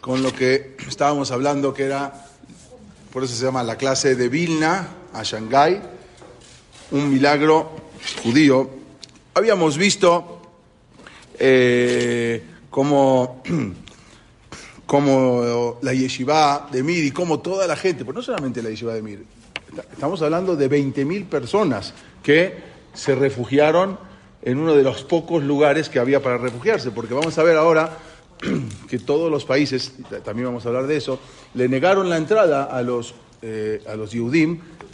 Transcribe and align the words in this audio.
con 0.00 0.22
lo 0.22 0.32
que 0.32 0.76
estábamos 0.88 1.30
hablando, 1.30 1.72
que 1.74 1.84
era, 1.84 2.26
por 3.12 3.24
eso 3.24 3.34
se 3.34 3.44
llama 3.44 3.62
la 3.62 3.76
clase 3.76 4.14
de 4.14 4.28
Vilna 4.28 4.88
a 5.12 5.22
Shanghái, 5.22 5.80
un 6.92 7.10
milagro 7.10 7.70
judío. 8.22 8.70
Habíamos 9.34 9.76
visto 9.76 10.42
eh, 11.38 12.42
cómo, 12.70 13.42
cómo 14.86 15.78
la 15.82 15.94
yeshiva 15.94 16.68
de 16.70 16.82
Mir 16.82 17.04
y 17.04 17.10
cómo 17.10 17.40
toda 17.40 17.66
la 17.66 17.76
gente, 17.76 18.04
pues 18.04 18.14
no 18.14 18.22
solamente 18.22 18.62
la 18.62 18.70
yeshiva 18.70 18.94
de 18.94 19.02
Mir, 19.02 19.24
estamos 19.92 20.20
hablando 20.22 20.56
de 20.56 20.68
20.000 20.68 21.26
personas 21.26 21.94
que 22.22 22.70
se 22.94 23.14
refugiaron 23.14 23.98
en 24.42 24.58
uno 24.58 24.74
de 24.74 24.82
los 24.82 25.04
pocos 25.04 25.44
lugares 25.44 25.88
que 25.88 25.98
había 25.98 26.22
para 26.22 26.38
refugiarse, 26.38 26.90
porque 26.90 27.14
vamos 27.14 27.36
a 27.38 27.42
ver 27.42 27.56
ahora 27.56 27.98
que 28.88 28.98
todos 28.98 29.30
los 29.30 29.44
países, 29.44 29.92
también 30.24 30.46
vamos 30.46 30.64
a 30.64 30.68
hablar 30.68 30.86
de 30.86 30.96
eso, 30.96 31.18
le 31.54 31.68
negaron 31.68 32.08
la 32.08 32.16
entrada 32.16 32.64
a 32.64 32.82
los, 32.82 33.14
eh, 33.42 33.82
a 33.88 33.94
los 33.96 34.14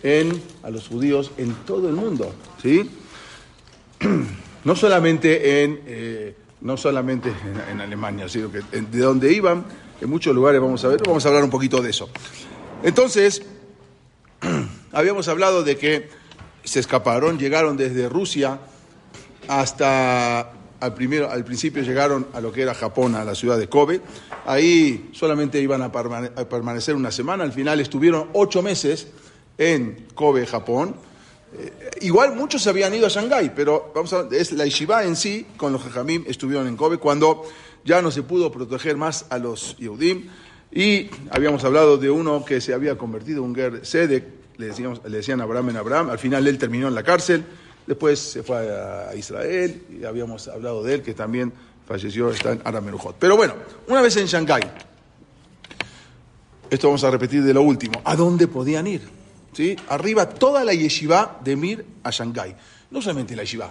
en, 0.03 0.43
a 0.63 0.71
los 0.71 0.89
judíos 0.89 1.33
en 1.39 1.55
todo 1.67 1.89
el 1.89 1.95
mundo, 1.95 2.33
¿sí? 2.63 2.91
No 4.65 4.75
solamente 4.75 5.63
en, 5.63 5.81
eh, 5.87 6.35
no 6.63 6.77
solamente 6.77 7.33
en, 7.71 7.81
Alemania, 7.81 8.29
sino 8.29 8.51
que 8.51 8.63
de 8.73 8.99
donde 8.99 9.33
iban, 9.33 9.65
en 10.01 10.11
muchos 10.11 10.35
lugares 10.35 10.61
vamos 10.61 10.85
a 10.85 10.89
ver, 10.89 11.01
vamos 11.07 11.25
a 11.25 11.29
hablar 11.29 11.45
un 11.45 11.51
poquito 11.51 11.81
de 11.81 11.91
eso. 11.91 12.09
Entonces, 12.83 13.43
habíamos 14.93 15.29
hablado 15.29 15.63
de 15.63 15.77
que 15.77 16.09
se 16.65 16.81
escaparon, 16.81 17.39
llegaron 17.39 17.77
desde 17.77 18.09
Rusia 18.09 18.59
hasta 19.47 20.51
al, 20.81 20.95
primero, 20.95 21.31
al 21.31 21.45
principio 21.45 21.83
llegaron 21.83 22.27
a 22.33 22.41
lo 22.41 22.53
que 22.53 22.63
era 22.63 22.75
Japón, 22.75 23.15
a 23.15 23.25
la 23.25 23.35
ciudad 23.35 23.59
de 23.59 23.69
Kobe. 23.69 24.01
Ahí 24.45 25.11
solamente 25.13 25.61
iban 25.61 25.83
a, 25.83 25.91
permanecer 25.93 26.95
una 26.95 27.11
semana. 27.11 27.45
Al 27.45 27.53
final 27.53 27.81
estuvieron 27.81 28.29
ocho 28.33 28.63
meses 28.63 29.09
en 29.59 30.07
Kobe, 30.15 30.47
Japón. 30.47 30.97
Eh, 31.59 31.91
igual 32.03 32.35
muchos 32.35 32.67
habían 32.67 32.95
ido 32.95 33.07
a 33.07 33.11
Shanghái, 33.11 33.53
pero 33.55 33.93
vamos 33.95 34.13
a, 34.13 34.27
es 34.31 34.53
la 34.53 34.65
Yeshiva 34.65 35.05
en 35.05 35.17
sí, 35.17 35.47
con 35.57 35.73
los 35.73 35.83
Jajamim, 35.83 36.25
estuvieron 36.27 36.67
en 36.67 36.77
Kobe 36.77 36.99
cuando 36.99 37.45
ya 37.85 38.03
no 38.03 38.11
se 38.11 38.23
pudo 38.23 38.51
proteger 38.51 38.97
más 38.97 39.27
a 39.31 39.39
los 39.39 39.77
Yehudim. 39.79 40.29
Y 40.73 41.09
habíamos 41.31 41.65
hablado 41.65 41.97
de 41.97 42.11
uno 42.11 42.45
que 42.45 42.61
se 42.61 42.75
había 42.75 42.99
convertido 42.99 43.39
en 43.39 43.51
un 43.51 43.55
Ger 43.55 43.87
Sedek, 43.87 44.25
le, 44.59 44.67
decíamos, 44.67 45.01
le 45.07 45.19
decían 45.19 45.41
Abraham 45.41 45.71
en 45.71 45.77
Abraham. 45.77 46.11
Al 46.11 46.19
final 46.19 46.47
él 46.47 46.59
terminó 46.59 46.89
en 46.89 46.95
la 46.95 47.03
cárcel. 47.03 47.45
Después 47.87 48.19
se 48.19 48.43
fue 48.43 48.69
a 48.69 49.15
Israel 49.15 49.83
y 50.01 50.05
habíamos 50.05 50.49
hablado 50.49 50.83
de 50.83 50.95
él, 50.95 51.03
que 51.03 51.15
también 51.15 51.53
falleció, 51.87 52.31
está 52.31 52.53
en 52.53 52.61
Aramerujot. 52.65 53.17
Pero 53.19 53.37
bueno, 53.37 53.55
una 53.87 54.03
vez 54.03 54.17
en 54.17 54.27
Shanghái, 54.27 54.63
esto 56.69 56.89
vamos 56.89 57.05
a 57.05 57.11
repetir 57.11 57.45
de 57.45 57.55
lo 57.55 57.63
último, 57.63 58.01
¿a 58.05 58.17
dónde 58.17 58.49
podían 58.49 58.89
ir? 58.89 59.09
¿Sí? 59.53 59.77
Arriba 59.89 60.29
toda 60.29 60.65
la 60.65 60.75
yeshiva 60.75 61.41
de 61.43 61.57
Mir 61.57 61.87
a 62.03 62.11
Shanghái. 62.11 62.57
No 62.91 63.01
solamente 63.01 63.37
la 63.37 63.43
yeshiva, 63.43 63.71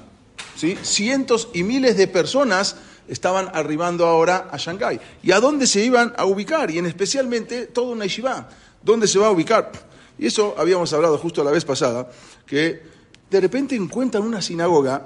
¿sí? 0.55 0.77
cientos 0.81 1.49
y 1.53 1.63
miles 1.63 1.97
de 1.97 2.07
personas 2.07 2.77
estaban 3.07 3.49
arribando 3.53 4.05
ahora 4.05 4.47
a 4.49 4.57
Shanghái. 4.57 4.99
¿Y 5.23 5.31
a 5.31 5.39
dónde 5.39 5.67
se 5.67 5.83
iban 5.83 6.13
a 6.17 6.25
ubicar? 6.25 6.71
Y 6.71 6.77
en 6.77 6.85
especialmente 6.85 7.67
toda 7.67 7.91
una 7.91 8.05
yeshiva. 8.05 8.49
¿Dónde 8.81 9.07
se 9.07 9.19
va 9.19 9.27
a 9.27 9.31
ubicar? 9.31 9.71
Y 10.17 10.27
eso 10.27 10.55
habíamos 10.57 10.93
hablado 10.93 11.17
justo 11.17 11.43
la 11.43 11.51
vez 11.51 11.65
pasada, 11.65 12.09
que 12.45 12.81
de 13.29 13.41
repente 13.41 13.75
encuentran 13.75 14.23
una 14.23 14.41
sinagoga 14.41 15.03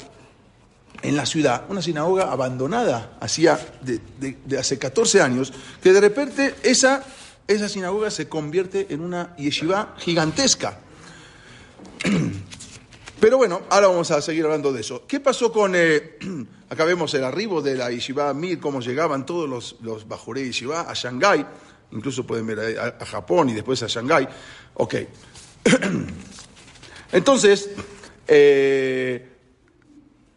en 1.02 1.16
la 1.16 1.26
ciudad, 1.26 1.66
una 1.70 1.82
sinagoga 1.82 2.32
abandonada 2.32 3.18
hacía 3.22 3.60
de, 3.82 4.58
hace 4.58 4.78
14 4.78 5.22
años, 5.22 5.54
que 5.82 5.94
de 5.94 6.02
repente 6.02 6.56
esa, 6.64 7.04
esa 7.48 7.70
sinagoga 7.70 8.12
se 8.12 8.28
convierte 8.28 8.88
en 8.90 9.02
una 9.02 9.36
yeshiva 9.38 9.96
gigantesca. 9.98 10.80
Pero 13.20 13.38
bueno, 13.38 13.62
ahora 13.70 13.88
vamos 13.88 14.12
a 14.12 14.22
seguir 14.22 14.46
hablando 14.46 14.72
de 14.72 14.82
eso. 14.82 15.06
¿Qué 15.06 15.20
pasó 15.20 15.52
con, 15.52 15.74
eh, 15.76 16.18
acá 16.70 16.86
vemos 16.86 17.14
el 17.14 17.24
arribo 17.24 17.62
de 17.62 17.76
la 17.76 17.92
yeshiva 17.92 18.34
Mir, 18.34 18.60
cómo 18.60 18.82
llegaban 18.82 19.26
todos 19.26 19.50
los, 19.50 19.78
los 19.82 20.08
Bajoré 20.08 20.46
yeshiva 20.46 20.82
a 20.82 20.94
Shanghái, 20.94 21.46
incluso 21.92 22.26
pueden 22.26 22.46
ver 22.48 22.78
a, 22.78 22.98
a 23.00 23.06
Japón 23.06 23.50
y 23.50 23.54
después 23.54 23.82
a 23.84 23.88
Shanghái. 23.88 24.28
Ok. 24.76 24.96
Entonces, 27.12 27.70
eh, 28.30 29.28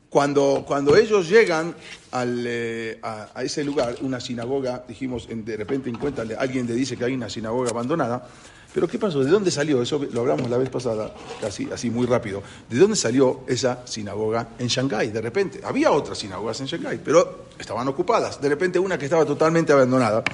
cuando, 0.08 0.64
cuando 0.66 0.97
ellos 0.97 1.28
llegan 1.28 1.75
eh, 2.12 2.98
a, 3.03 3.42
ese 3.42 3.64
lugar, 3.64 3.97
una 4.00 4.20
sinagoga, 4.20 4.84
dijimos, 4.86 5.28
de 5.28 5.56
repente 5.56 5.91
encuentran, 5.91 6.28
alguien 6.38 6.66
le 6.66 6.75
dice 6.75 6.97
que 6.97 7.04
hay 7.04 7.14
una 7.14 7.28
sinagoga 7.30 7.70
abandonada, 7.70 8.26
pero 8.75 8.88
¿qué 8.88 8.98
pasó? 8.98 9.22
¿De 9.22 9.30
dónde 9.30 9.50
salió? 9.50 9.82
Eso 9.82 10.06
lo 10.12 10.20
hablamos 10.20 10.48
la 10.48 10.56
vez 10.56 10.70
pasada, 10.70 11.14
casi 11.41 11.70
así 11.70 11.91
muy 11.91 12.06
rápido. 12.06 12.42
¿De 12.70 12.78
dónde 12.78 12.97
salió 12.97 13.44
esa 13.47 13.86
sinagoga 13.86 14.48
en 14.59 14.69
Shanghái? 14.69 15.10
De 15.10 15.20
repente, 15.20 15.60
había 15.62 15.91
otras 15.91 16.19
sinagogas 16.19 16.60
en 16.60 16.66
Shanghái, 16.66 17.00
pero 17.04 17.48
estaban 17.59 17.86
ocupadas. 17.88 18.41
De 18.41 18.48
repente 18.48 18.78
una 18.78 18.98
que 18.98 19.04
estaba 19.04 19.26
totalmente 19.26 19.72
abandonada. 19.72 20.24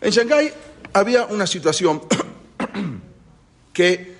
En 0.00 0.10
Shanghái 0.10 0.52
había 0.92 1.26
una 1.26 1.46
situación 1.46 2.02
que 3.72 4.14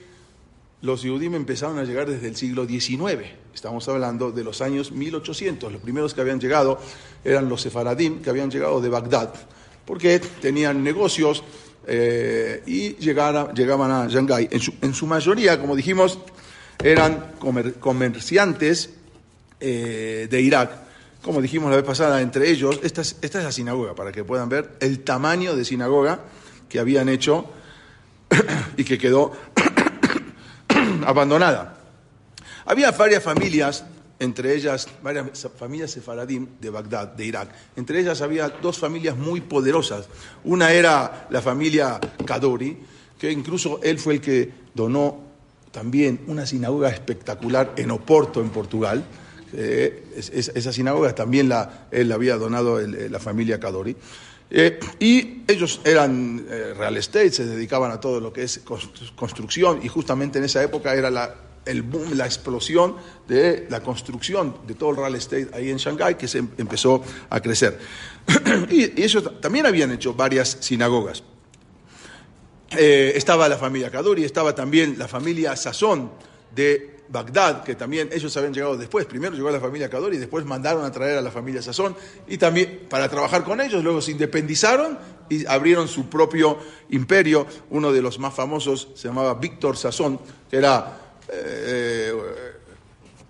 los 0.84 1.00
Yudim 1.00 1.34
empezaron 1.34 1.78
a 1.78 1.84
llegar 1.84 2.09
desde 2.09 2.28
el 2.28 2.37
siglo 2.37 2.67
XIX. 2.67 3.25
Estamos 3.55 3.89
hablando 3.89 4.31
de 4.31 4.45
los 4.45 4.61
años 4.61 4.93
1800. 4.93 5.72
Los 5.72 5.81
primeros 5.81 6.12
que 6.12 6.21
habían 6.21 6.39
llegado 6.39 6.78
eran 7.25 7.49
los 7.49 7.62
sefaradim, 7.62 8.21
que 8.21 8.28
habían 8.28 8.50
llegado 8.50 8.83
de 8.83 8.91
Bagdad, 8.91 9.33
porque 9.87 10.21
tenían 10.21 10.84
negocios 10.84 11.43
eh, 11.87 12.62
y 12.67 12.97
llegaban 12.97 13.91
a 13.91 14.09
Shanghái. 14.09 14.50
En 14.83 14.93
su, 14.93 15.06
mayoría, 15.06 15.59
como 15.59 15.75
dijimos, 15.75 16.19
eran 16.83 17.33
comerciantes 17.81 18.91
eh, 19.61 20.28
de 20.31 20.41
Irak. 20.43 20.71
Como 21.23 21.41
dijimos 21.41 21.71
la 21.71 21.77
vez 21.77 21.87
pasada, 21.87 22.21
entre 22.21 22.50
ellos, 22.50 22.78
esta 22.83 23.00
esta 23.00 23.39
es 23.39 23.44
la 23.44 23.53
sinagoga, 23.53 23.94
para 23.94 24.12
que 24.12 24.23
puedan 24.23 24.50
ver 24.50 24.77
el 24.81 25.00
tamaño 25.00 25.56
de 25.56 25.65
sinagoga 25.65 26.21
que 26.69 26.78
habían 26.78 27.09
hecho 27.09 27.47
y 28.77 28.84
que 28.84 28.99
quedó 28.99 29.33
abandonada. 31.07 31.77
Había 32.67 32.91
varias 32.93 33.23
familias, 33.23 33.85
entre 34.19 34.55
ellas 34.55 34.89
varias 35.03 35.49
familias 35.59 35.91
sefaradim 35.91 36.47
de 36.61 36.71
Bagdad, 36.71 37.09
de 37.09 37.27
Irak. 37.27 37.49
Entre 37.77 38.01
ellas 38.01 38.23
había 38.23 38.49
dos 38.49 38.79
familias 38.79 39.17
muy 39.17 39.41
poderosas. 39.41 40.07
Una 40.45 40.73
era 40.73 41.27
la 41.31 41.43
familia 41.43 42.01
Kadori, 42.25 42.79
que 43.19 43.31
incluso 43.31 43.81
él 43.83 43.99
fue 43.99 44.15
el 44.15 44.21
que 44.21 44.51
donó 44.75 45.23
también 45.71 46.21
una 46.29 46.47
sinagoga 46.47 46.89
espectacular 46.89 47.73
en 47.77 47.91
Oporto, 47.91 48.41
en 48.41 48.51
Portugal. 48.51 49.05
esa 49.53 50.73
sinagoga 50.73 51.15
también 51.15 51.49
la, 51.49 51.87
él 51.91 52.11
había 52.13 52.37
donado 52.37 52.81
la 52.81 53.19
familia 53.19 53.61
Kadori. 53.61 53.97
Eh, 54.50 54.78
y 55.00 55.43
ellos 55.49 55.81
eran 55.84 56.47
eh, 56.49 56.75
real 56.77 56.97
estate, 56.97 57.31
se 57.31 57.47
dedicaban 57.47 57.91
a 57.91 57.99
todo 57.99 58.21
lo 58.21 58.32
que 58.32 58.43
es 58.43 58.60
construcción 59.16 59.81
y 59.82 59.88
justamente 59.88 60.38
en 60.38 60.44
esa 60.44 60.62
época 60.62 60.94
era 60.94 61.10
la, 61.10 61.34
el 61.66 61.82
boom, 61.82 62.16
la 62.16 62.27
explosión 62.27 62.97
de 63.27 63.66
la 63.71 63.81
construcción 63.81 64.59
de 64.66 64.75
todo 64.75 64.91
el 64.91 64.97
real 64.97 65.15
estate 65.15 65.49
ahí 65.53 65.71
en 65.71 65.78
Shanghái 65.78 66.16
que 66.16 66.28
se 66.28 66.38
em, 66.38 66.49
empezó 66.59 67.03
a 67.31 67.41
crecer. 67.41 67.78
y, 68.71 69.03
ellos 69.03 69.41
también 69.41 69.66
habían 69.66 69.91
hecho 69.93 70.15
varias 70.15 70.59
sinagogas. 70.61 71.22
Eh, 72.76 73.12
estaba 73.15 73.49
la 73.49 73.56
familia 73.56 73.91
Kaduri, 73.91 74.25
estaba 74.25 74.55
también 74.55 74.97
la 74.99 75.09
familia 75.09 75.55
Sazón 75.56 76.11
de 76.55 76.94
Bagdad, 77.09 77.63
que 77.63 77.75
también 77.75 78.09
ellos 78.13 78.37
habían 78.37 78.55
llegado 78.55 78.77
después. 78.77 79.07
Primero 79.07 79.35
llegó 79.35 79.51
la 79.51 79.61
familia 79.61 79.89
Kador 79.89 80.15
y 80.15 80.19
después 80.19 80.45
mandaron 80.45 80.85
a 80.85 80.91
traer 80.91 81.19
a 81.19 81.21
la 81.21 81.31
familia 81.31 81.63
Sazón 81.63 81.95
y 82.27 82.39
también 82.39 82.87
para 82.89 83.09
trabajar 83.09 83.45
con 83.45 83.61
ellos. 83.61 83.83
Luego 83.85 84.01
se 84.01 84.13
independizaron 84.13 84.99
y 85.29 85.47
abrieron 85.47 85.89
su 85.89 86.09
propio 86.09 86.59
imperio. 86.91 87.47
Uno 87.71 87.93
de 87.93 88.03
los 88.03 88.19
más 88.19 88.35
famosos 88.35 88.89
se 88.95 89.09
llamaba 89.09 89.35
Víctor 89.35 89.77
Sazón, 89.77 90.19
que 90.51 90.56
era, 90.56 91.17
eh, 91.29 92.12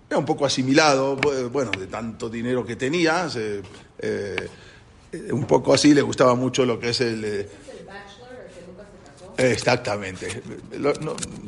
era 0.09 0.17
un 0.17 0.25
poco 0.25 0.45
asimilado, 0.45 1.17
bueno, 1.51 1.71
de 1.71 1.87
tanto 1.87 2.29
dinero 2.29 2.65
que 2.65 2.75
tenía. 2.75 3.27
Eh, 3.99 4.49
un 5.31 5.45
poco 5.45 5.73
así, 5.73 5.93
le 5.93 6.01
gustaba 6.01 6.35
mucho 6.35 6.65
lo 6.65 6.79
que 6.79 6.89
es 6.89 7.01
el 7.01 7.47
Exactamente. 9.37 10.41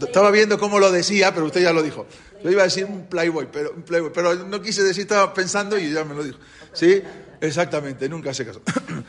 estaba 0.02 0.32
viendo 0.32 0.60
cómo 0.60 0.80
lo 0.80 0.92
decía, 0.92 1.34
pero 1.34 1.46
usted 1.46 1.62
ya 1.62 1.74
lo 1.74 1.82
dijo. 1.82 2.06
Yo 2.44 2.52
iba 2.52 2.62
a 2.62 2.66
decir 2.66 2.86
un 2.86 3.08
playboy, 3.08 3.48
pero, 3.52 3.72
un 3.72 3.84
playboy, 3.84 4.12
pero 4.14 4.36
no 4.36 4.62
quise 4.62 4.84
decir, 4.84 5.04
estaba 5.04 5.34
pensando 5.34 5.78
y 5.78 5.92
ya 5.92 6.04
me 6.04 6.16
lo 6.16 6.24
dijo. 6.24 6.38
¿Sí? 6.74 7.02
Exactamente, 7.42 8.10
nunca 8.10 8.32
hace 8.32 8.46
caso. 8.46 8.62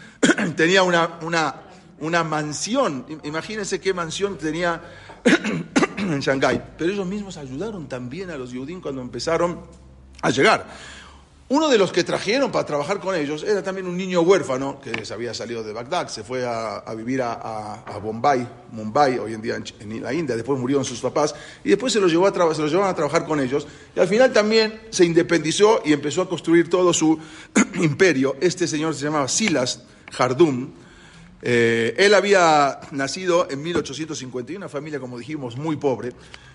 tenía 0.57 0.83
una, 0.83 1.19
una, 2.01 2.25
mansión, 2.25 3.07
imagínense 3.25 3.81
qué 3.81 3.93
mansión 3.93 4.39
tenía 4.39 4.81
en 5.97 6.21
Shanghái. 6.21 6.63
Pero 6.77 6.93
ellos 6.93 7.07
mismos 7.07 7.37
ayudaron 7.37 7.89
también 7.89 8.31
a 8.31 8.37
los 8.37 8.51
Yudín 8.51 8.81
cuando 8.81 9.01
empezaron 9.01 9.61
a 10.23 10.31
llegar. 10.31 10.67
Uno 11.51 11.71
de 11.71 11.79
los 11.79 11.93
que 11.93 12.05
trajeron 12.05 12.53
para 12.53 12.67
trabajar 12.67 13.01
con 13.01 13.15
ellos 13.15 13.43
era 13.43 13.63
también 13.63 13.87
un 13.87 13.97
niño 13.97 14.21
huérfano 14.21 14.79
que 14.83 15.07
se 15.07 15.15
había 15.15 15.33
salido 15.33 15.63
de 15.63 15.73
Bagdad, 15.73 16.09
se 16.09 16.23
fue 16.23 16.45
a, 16.45 16.83
vivir 16.95 17.23
a, 17.23 17.99
Bombay, 18.03 18.47
Mumbai, 18.71 19.19
hoy 19.19 19.33
en 19.33 19.41
día 19.41 19.57
en, 19.57 20.03
la 20.03 20.13
India, 20.13 20.37
después 20.37 20.61
murieron 20.61 20.85
sus 20.85 21.01
papás 21.01 21.35
y 21.65 21.71
después 21.71 21.91
se 21.91 22.01
los, 22.01 22.13
llevó 22.13 22.27
a 22.27 22.33
se 22.55 22.61
los 22.61 22.71
llevaron 22.71 22.91
a 22.91 22.95
trabajar 22.95 23.25
con 23.25 23.41
ellos 23.41 23.67
y 23.97 23.99
al 23.99 24.07
final 24.07 24.31
también 24.31 24.79
se 24.91 25.07
independizó 25.07 25.81
y 25.87 25.95
empezó 25.95 26.21
a 26.21 26.29
construir 26.29 26.69
todo 26.69 26.93
su 26.93 27.19
imperio. 27.77 28.37
Este 28.43 28.69
señor 28.69 28.95
se 28.95 29.07
llamaba 29.07 29.27
Silas 29.27 29.85
Jardum. 30.13 30.69
Eh, 31.41 31.95
él 31.97 32.13
había 32.13 32.79
nacido 32.91 33.49
en 33.51 33.63
1851, 33.63 34.59
una 34.59 34.69
familia, 34.69 35.01
como 35.01 35.17
dijimos, 35.17 35.57
muy 35.57 35.77
pobre. 35.77 36.13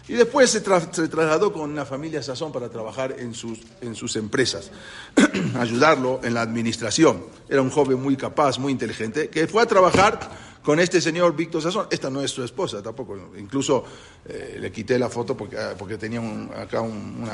Y 0.08 0.14
después 0.14 0.50
se, 0.50 0.60
trasladó 0.62 1.54
con 1.54 1.70
una 1.70 1.86
familia 1.86 2.22
sazón 2.22 2.52
para 2.52 2.70
trabajar 2.70 3.16
en 3.18 3.34
sus, 3.34 3.60
en 3.82 3.96
sus 3.96 4.18
empresas, 4.18 4.70
ayudarlo 5.58 6.20
en 6.24 6.34
la 6.34 6.42
administración. 6.42 7.24
Era 7.48 7.62
un 7.62 7.70
joven 7.70 8.02
muy 8.02 8.18
capaz, 8.18 8.60
muy 8.60 8.74
inteligente, 8.74 9.30
que 9.30 9.48
fue 9.48 9.64
a 9.64 9.66
trabajar 9.66 10.20
con 10.62 10.80
este 10.80 11.00
señor 11.00 11.36
Víctor 11.36 11.62
Sazón. 11.62 11.88
Esta 11.90 12.10
no 12.10 12.22
es 12.22 12.32
su 12.32 12.44
esposa 12.44 12.84
tampoco, 12.84 13.18
incluso 13.38 13.86
eh, 14.28 14.58
le 14.60 14.72
quité 14.72 15.00
la 15.00 15.10
foto 15.10 15.38
porque, 15.38 15.58
ah, 15.58 15.74
porque 15.78 15.98
tenía 15.98 16.22
acá 16.58 16.82
un, 16.82 17.26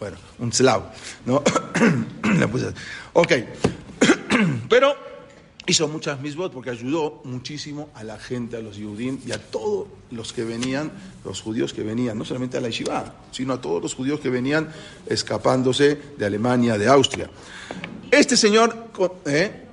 bueno, 0.00 0.16
un 0.40 0.52
slav. 0.52 0.90
¿no? 1.24 1.36
ok, 3.12 3.32
pero 4.68 4.96
Hizo 5.68 5.86
muchas 5.86 6.18
misbot 6.18 6.50
porque 6.50 6.70
ayudó 6.70 7.20
muchísimo 7.24 7.90
a 7.94 8.02
la 8.02 8.18
gente, 8.18 8.56
a 8.56 8.60
los 8.60 8.78
judíos 8.78 9.18
y 9.26 9.32
a 9.32 9.38
todos 9.38 9.86
los 10.10 10.32
que 10.32 10.42
venían, 10.42 10.90
los 11.26 11.42
judíos 11.42 11.74
que 11.74 11.82
venían, 11.82 12.16
no 12.16 12.24
solamente 12.24 12.56
a 12.56 12.62
la 12.62 12.68
yeshiva, 12.68 13.14
sino 13.32 13.52
a 13.52 13.60
todos 13.60 13.82
los 13.82 13.94
judíos 13.94 14.18
que 14.18 14.30
venían 14.30 14.72
escapándose 15.06 15.98
de 16.16 16.24
Alemania, 16.24 16.78
de 16.78 16.88
Austria. 16.88 17.28
Este 18.10 18.34
señor... 18.34 18.88
¿eh? 19.26 19.64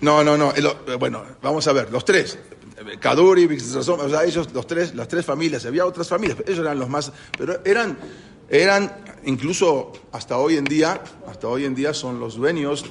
No, 0.00 0.24
no, 0.24 0.36
no. 0.36 0.52
Bueno, 0.98 1.22
vamos 1.40 1.68
a 1.68 1.72
ver, 1.72 1.92
los 1.92 2.04
tres. 2.04 2.36
Kaduri, 2.98 3.46
o 3.76 4.08
sea, 4.08 4.24
ellos, 4.24 4.52
los 4.52 4.66
tres, 4.66 4.92
las 4.92 5.06
tres 5.06 5.24
familias, 5.24 5.64
había 5.66 5.86
otras 5.86 6.08
familias, 6.08 6.38
ellos 6.44 6.58
eran 6.58 6.80
los 6.80 6.88
más, 6.88 7.12
pero 7.38 7.60
eran 7.64 7.96
eran 8.48 9.04
incluso 9.24 9.92
hasta 10.12 10.38
hoy 10.38 10.56
en 10.56 10.64
día, 10.64 11.02
hasta 11.26 11.48
hoy 11.48 11.64
en 11.64 11.74
día 11.74 11.92
son 11.92 12.20
los 12.20 12.36
dueños 12.36 12.84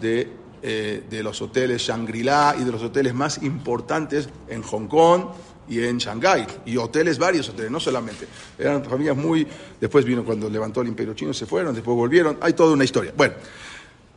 de, 0.00 0.28
eh, 0.62 1.04
de 1.08 1.22
los 1.22 1.40
hoteles 1.42 1.82
Shangri-La 1.82 2.56
y 2.58 2.64
de 2.64 2.72
los 2.72 2.82
hoteles 2.82 3.14
más 3.14 3.42
importantes 3.42 4.28
en 4.48 4.62
Hong 4.62 4.86
Kong 4.86 5.26
y 5.68 5.82
en 5.82 5.98
Shanghái, 5.98 6.46
y 6.66 6.76
hoteles, 6.76 7.18
varios 7.18 7.48
hoteles, 7.48 7.70
no 7.70 7.80
solamente. 7.80 8.26
Eran 8.58 8.84
familias 8.84 9.16
muy... 9.16 9.46
Después 9.80 10.04
vino 10.04 10.24
cuando 10.24 10.50
levantó 10.50 10.82
el 10.82 10.88
imperio 10.88 11.14
chino, 11.14 11.32
se 11.32 11.46
fueron, 11.46 11.74
después 11.74 11.96
volvieron, 11.96 12.38
hay 12.40 12.52
toda 12.52 12.74
una 12.74 12.84
historia. 12.84 13.12
Bueno, 13.16 13.34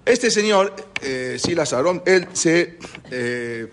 este 0.06 0.30
señor, 0.30 0.74
eh, 1.02 1.38
Silas 1.40 1.74
Aarón, 1.74 2.02
él 2.06 2.28
se, 2.34 2.80
eh, 3.12 3.72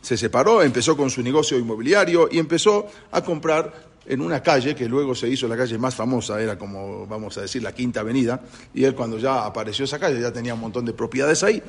se 0.00 0.16
separó, 0.16 0.62
empezó 0.62 0.96
con 0.96 1.10
su 1.10 1.22
negocio 1.22 1.58
inmobiliario 1.58 2.28
y 2.30 2.38
empezó 2.38 2.86
a 3.10 3.22
comprar 3.22 3.95
en 4.08 4.20
una 4.20 4.42
calle 4.42 4.74
que 4.74 4.88
luego 4.88 5.14
se 5.14 5.28
hizo 5.28 5.48
la 5.48 5.56
calle 5.56 5.78
más 5.78 5.94
famosa, 5.94 6.40
era 6.40 6.56
como, 6.56 7.06
vamos 7.06 7.36
a 7.38 7.42
decir, 7.42 7.62
la 7.62 7.72
Quinta 7.72 8.00
Avenida, 8.00 8.40
y 8.72 8.84
él 8.84 8.94
cuando 8.94 9.18
ya 9.18 9.44
apareció 9.44 9.84
esa 9.84 9.98
calle 9.98 10.20
ya 10.20 10.32
tenía 10.32 10.54
un 10.54 10.60
montón 10.60 10.84
de 10.84 10.92
propiedades 10.92 11.42
ahí, 11.42 11.62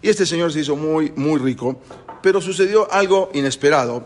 y 0.00 0.08
este 0.08 0.24
señor 0.24 0.52
se 0.52 0.60
hizo 0.60 0.76
muy, 0.76 1.12
muy 1.16 1.38
rico, 1.38 1.80
pero 2.22 2.40
sucedió 2.40 2.90
algo 2.92 3.30
inesperado. 3.34 4.04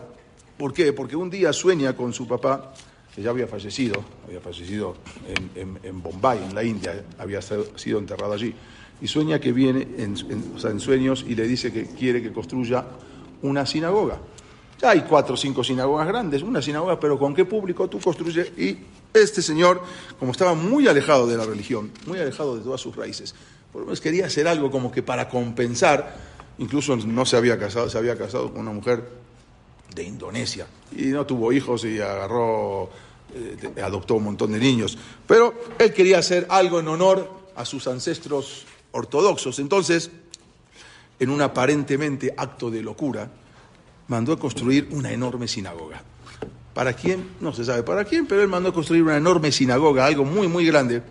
¿Por 0.57 0.73
qué? 0.73 0.93
Porque 0.93 1.15
un 1.15 1.29
día 1.29 1.53
sueña 1.53 1.95
con 1.95 2.13
su 2.13 2.27
papá, 2.27 2.73
que 3.13 3.21
ya 3.21 3.29
había 3.29 3.47
fallecido, 3.47 4.03
había 4.25 4.41
fallecido 4.41 4.97
en, 5.55 6.01
Bombay, 6.01 6.43
en 6.43 6.55
la 6.55 6.63
India, 6.63 7.03
había 7.17 7.41
sido 7.41 7.99
enterrado 7.99 8.33
allí, 8.33 8.53
y 9.01 9.07
sueña 9.07 9.39
que 9.39 9.51
viene 9.51 9.87
en, 9.97 10.15
en 10.63 10.79
sueños 10.79 11.25
y 11.27 11.35
le 11.35 11.47
dice 11.47 11.71
que 11.71 11.85
quiere 11.85 12.21
que 12.21 12.31
construya 12.31 12.85
una 13.41 13.65
sinagoga. 13.65 14.19
Ya 14.81 14.89
hay 14.89 15.01
cuatro 15.01 15.35
o 15.35 15.37
cinco 15.37 15.63
sinagogas 15.63 16.07
grandes, 16.07 16.41
una 16.41 16.61
sinagoga, 16.61 16.99
pero 16.99 17.17
¿con 17.17 17.33
qué 17.33 17.45
público 17.45 17.87
tú 17.87 17.99
construyes? 17.99 18.51
Y 18.57 18.77
este 19.13 19.41
señor, 19.41 19.81
como 20.19 20.31
estaba 20.31 20.53
muy 20.53 20.87
alejado 20.87 21.27
de 21.27 21.37
la 21.37 21.45
religión, 21.45 21.91
muy 22.05 22.19
alejado 22.19 22.57
de 22.57 22.63
todas 22.63 22.81
sus 22.81 22.95
raíces, 22.95 23.33
por 23.71 23.81
lo 23.81 23.87
menos 23.87 24.01
quería 24.01 24.25
hacer 24.25 24.47
algo 24.47 24.69
como 24.69 24.91
que 24.91 25.01
para 25.01 25.29
compensar, 25.29 26.15
incluso 26.57 26.95
no 26.97 27.25
se 27.25 27.37
había 27.37 27.57
casado, 27.57 27.89
se 27.89 27.97
había 27.97 28.17
casado 28.17 28.51
con 28.51 28.61
una 28.61 28.71
mujer 28.71 29.03
de 29.93 30.03
Indonesia 30.03 30.67
y 30.95 31.05
no 31.05 31.25
tuvo 31.25 31.53
hijos 31.53 31.85
y 31.85 31.99
agarró, 31.99 32.89
eh, 33.33 33.81
adoptó 33.81 34.15
un 34.15 34.25
montón 34.25 34.51
de 34.51 34.59
niños, 34.59 34.97
pero 35.25 35.53
él 35.79 35.93
quería 35.93 36.19
hacer 36.19 36.47
algo 36.49 36.79
en 36.79 36.87
honor 36.89 37.29
a 37.55 37.63
sus 37.63 37.87
ancestros 37.87 38.65
ortodoxos. 38.91 39.59
Entonces, 39.59 40.11
en 41.19 41.29
un 41.29 41.41
aparentemente 41.41 42.33
acto 42.35 42.69
de 42.69 42.81
locura, 42.81 43.29
mandó 44.07 44.33
a 44.33 44.39
construir 44.39 44.87
una 44.91 45.11
enorme 45.11 45.47
sinagoga. 45.47 46.03
¿Para 46.73 46.93
quién? 46.93 47.29
No 47.39 47.53
se 47.53 47.63
sabe 47.63 47.83
para 47.83 48.03
quién, 48.03 48.27
pero 48.27 48.41
él 48.41 48.47
mandó 48.47 48.69
a 48.69 48.73
construir 48.73 49.03
una 49.03 49.15
enorme 49.15 49.51
sinagoga, 49.51 50.05
algo 50.05 50.25
muy, 50.25 50.47
muy 50.47 50.65
grande, 50.65 51.01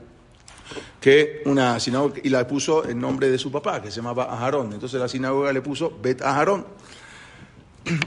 que 1.01 1.43
una 1.47 1.81
sinagoga, 1.81 2.17
y 2.23 2.29
la 2.29 2.47
puso 2.47 2.87
en 2.87 3.01
nombre 3.01 3.31
de 3.31 3.39
su 3.39 3.51
papá, 3.51 3.81
que 3.81 3.91
se 3.91 3.97
llamaba 3.97 4.25
Aharón. 4.25 4.73
Entonces 4.75 5.01
la 5.01 5.09
sinagoga 5.09 5.53
le 5.53 5.63
puso 5.63 5.99
Bet 6.03 6.21
Aharón. 6.21 6.67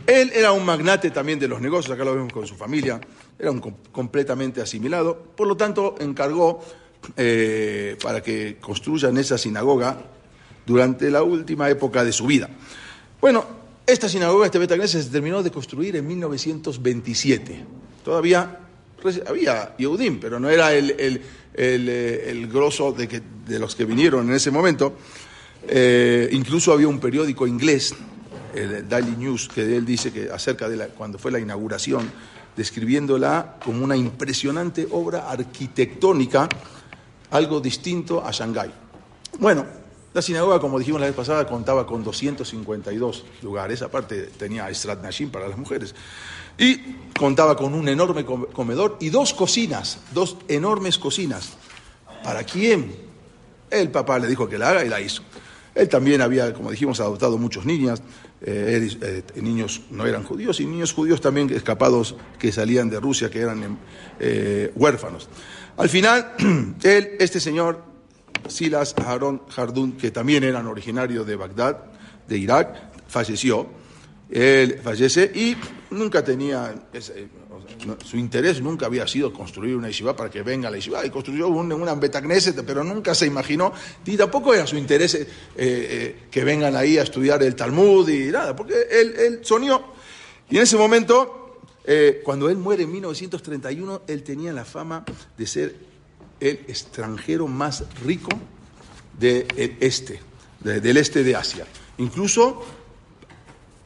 Él 0.05 0.31
era 0.33 0.51
un 0.51 0.65
magnate 0.65 1.11
también 1.11 1.39
de 1.39 1.47
los 1.47 1.61
negocios, 1.61 1.93
acá 1.93 2.03
lo 2.03 2.13
vemos 2.13 2.33
con 2.33 2.45
su 2.45 2.55
familia, 2.55 2.99
era 3.37 3.51
un 3.51 3.59
completamente 3.59 4.61
asimilado, 4.61 5.17
por 5.35 5.47
lo 5.47 5.55
tanto 5.55 5.95
encargó 5.99 6.61
eh, 7.15 7.97
para 8.01 8.21
que 8.21 8.57
construyan 8.59 9.17
esa 9.17 9.37
sinagoga 9.37 9.97
durante 10.65 11.09
la 11.09 11.23
última 11.23 11.69
época 11.69 12.03
de 12.03 12.11
su 12.11 12.25
vida. 12.27 12.49
Bueno, 13.21 13.56
esta 13.87 14.09
sinagoga, 14.09 14.45
este 14.45 14.59
Betagneset, 14.59 15.01
se 15.01 15.09
terminó 15.09 15.41
de 15.41 15.49
construir 15.49 15.95
en 15.95 16.05
1927. 16.05 17.65
Todavía 18.03 18.59
había 19.27 19.75
Yehudim, 19.77 20.19
pero 20.19 20.39
no 20.39 20.49
era 20.49 20.73
el, 20.73 20.91
el, 20.91 21.89
el, 21.89 22.47
grosso 22.47 22.91
de, 22.91 23.07
que, 23.07 23.21
de, 23.47 23.59
los 23.59 23.75
que 23.75 23.85
vinieron 23.85 24.27
en 24.27 24.35
ese 24.35 24.51
momento. 24.51 24.93
Eh, 25.67 26.27
incluso 26.33 26.73
había 26.73 26.89
un 26.89 26.99
periódico 26.99 27.47
inglés, 27.47 27.95
el 28.53 28.87
Daily 28.89 29.15
News, 29.17 29.47
que 29.47 29.61
él 29.61 29.85
dice 29.85 30.11
que 30.11 30.29
acerca 30.29 30.67
de 30.67 30.75
la, 30.75 30.87
cuando 30.87 31.17
fue 31.17 31.31
la 31.31 31.39
inauguración, 31.39 32.11
describiéndola 32.57 33.57
como 33.63 33.85
una 33.85 33.95
impresionante 33.95 34.85
obra 34.91 35.29
arquitectónica, 35.29 36.49
algo 37.31 37.61
distinto 37.61 38.25
a 38.25 38.31
Shanghái. 38.31 38.71
Bueno, 39.39 39.65
la 40.13 40.21
sinagoga, 40.21 40.59
como 40.59 40.79
dijimos 40.79 41.01
la 41.01 41.07
vez 41.07 41.15
pasada, 41.15 41.45
contaba 41.47 41.85
con 41.85 42.03
252 42.03 43.25
lugares, 43.43 43.81
aparte 43.81 44.29
tenía 44.37 44.69
Estrat 44.69 45.01
Nashim 45.01 45.29
para 45.29 45.47
las 45.47 45.57
mujeres, 45.57 45.93
y 46.57 46.77
contaba 47.17 47.55
con 47.55 47.73
un 47.73 47.87
enorme 47.87 48.25
comedor 48.25 48.97
y 48.99 49.09
dos 49.09 49.33
cocinas, 49.33 49.99
dos 50.13 50.37
enormes 50.47 50.97
cocinas. 50.97 51.57
¿Para 52.23 52.43
quién? 52.43 52.95
El 53.69 53.91
papá 53.91 54.17
le 54.17 54.27
dijo 54.27 54.49
que 54.49 54.57
la 54.57 54.69
haga 54.69 54.83
y 54.83 54.89
la 54.89 54.99
hizo. 55.01 55.21
Él 55.75 55.87
también 55.89 56.21
había, 56.21 56.53
como 56.53 56.71
dijimos, 56.71 56.99
adoptado 56.99 57.37
muchos 57.37 57.65
niñas, 57.65 58.01
eh, 58.41 58.89
eh, 59.01 59.23
niños 59.41 59.81
no 59.91 60.07
eran 60.07 60.23
judíos, 60.23 60.59
y 60.59 60.65
niños 60.65 60.93
judíos 60.93 61.21
también 61.21 61.51
escapados 61.51 62.15
que 62.39 62.51
salían 62.51 62.89
de 62.89 62.99
Rusia, 62.99 63.29
que 63.29 63.41
eran 63.41 63.77
eh, 64.19 64.71
huérfanos. 64.75 65.29
Al 65.77 65.89
final, 65.89 66.33
él, 66.83 67.09
este 67.19 67.39
señor, 67.39 67.83
Silas 68.47 68.95
Harón 68.97 69.41
Jardún, 69.49 69.93
que 69.93 70.11
también 70.11 70.43
eran 70.43 70.67
originarios 70.67 71.25
de 71.25 71.35
Bagdad, 71.35 71.77
de 72.27 72.37
Irak, 72.37 72.75
falleció. 73.07 73.67
Él 74.29 74.79
fallece 74.83 75.31
y 75.33 75.55
nunca 75.91 76.23
tenía, 76.23 76.75
su 78.05 78.17
interés 78.17 78.61
nunca 78.61 78.85
había 78.85 79.07
sido 79.07 79.31
construir 79.31 79.75
una 79.75 79.87
yeshiva 79.87 80.15
para 80.15 80.29
que 80.29 80.41
venga 80.41 80.69
la 80.69 80.77
yeshiva, 80.77 81.05
y 81.05 81.09
construyó 81.09 81.47
una 81.47 81.95
betagneset, 81.95 82.61
pero 82.65 82.83
nunca 82.83 83.15
se 83.15 83.25
imaginó, 83.25 83.71
y 84.05 84.17
tampoco 84.17 84.53
era 84.53 84.67
su 84.67 84.77
interés 84.77 85.15
eh, 85.15 85.27
eh, 85.55 86.15
que 86.29 86.43
vengan 86.43 86.75
ahí 86.75 86.97
a 86.97 87.03
estudiar 87.03 87.41
el 87.43 87.55
Talmud 87.55 88.07
y 88.09 88.31
nada, 88.31 88.55
porque 88.55 88.75
él, 88.91 89.39
soñó. 89.43 89.93
Y 90.49 90.57
en 90.57 90.63
ese 90.63 90.77
momento, 90.77 91.59
eh, 91.85 92.21
cuando 92.23 92.49
él 92.49 92.57
muere 92.57 92.83
en 92.83 92.91
1931, 92.91 94.01
él 94.07 94.23
tenía 94.23 94.51
la 94.51 94.65
fama 94.65 95.05
de 95.37 95.47
ser 95.47 95.86
el 96.39 96.65
extranjero 96.67 97.47
más 97.47 97.83
rico 98.05 98.29
del 99.19 99.47
este, 99.79 100.19
del 100.59 100.97
este 100.97 101.23
de 101.23 101.35
Asia. 101.35 101.65
Incluso 101.97 102.63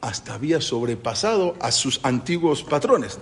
hasta 0.00 0.34
había 0.34 0.60
sobrepasado 0.60 1.56
a 1.60 1.70
sus 1.70 2.00
antiguos 2.02 2.64
patrones. 2.64 3.18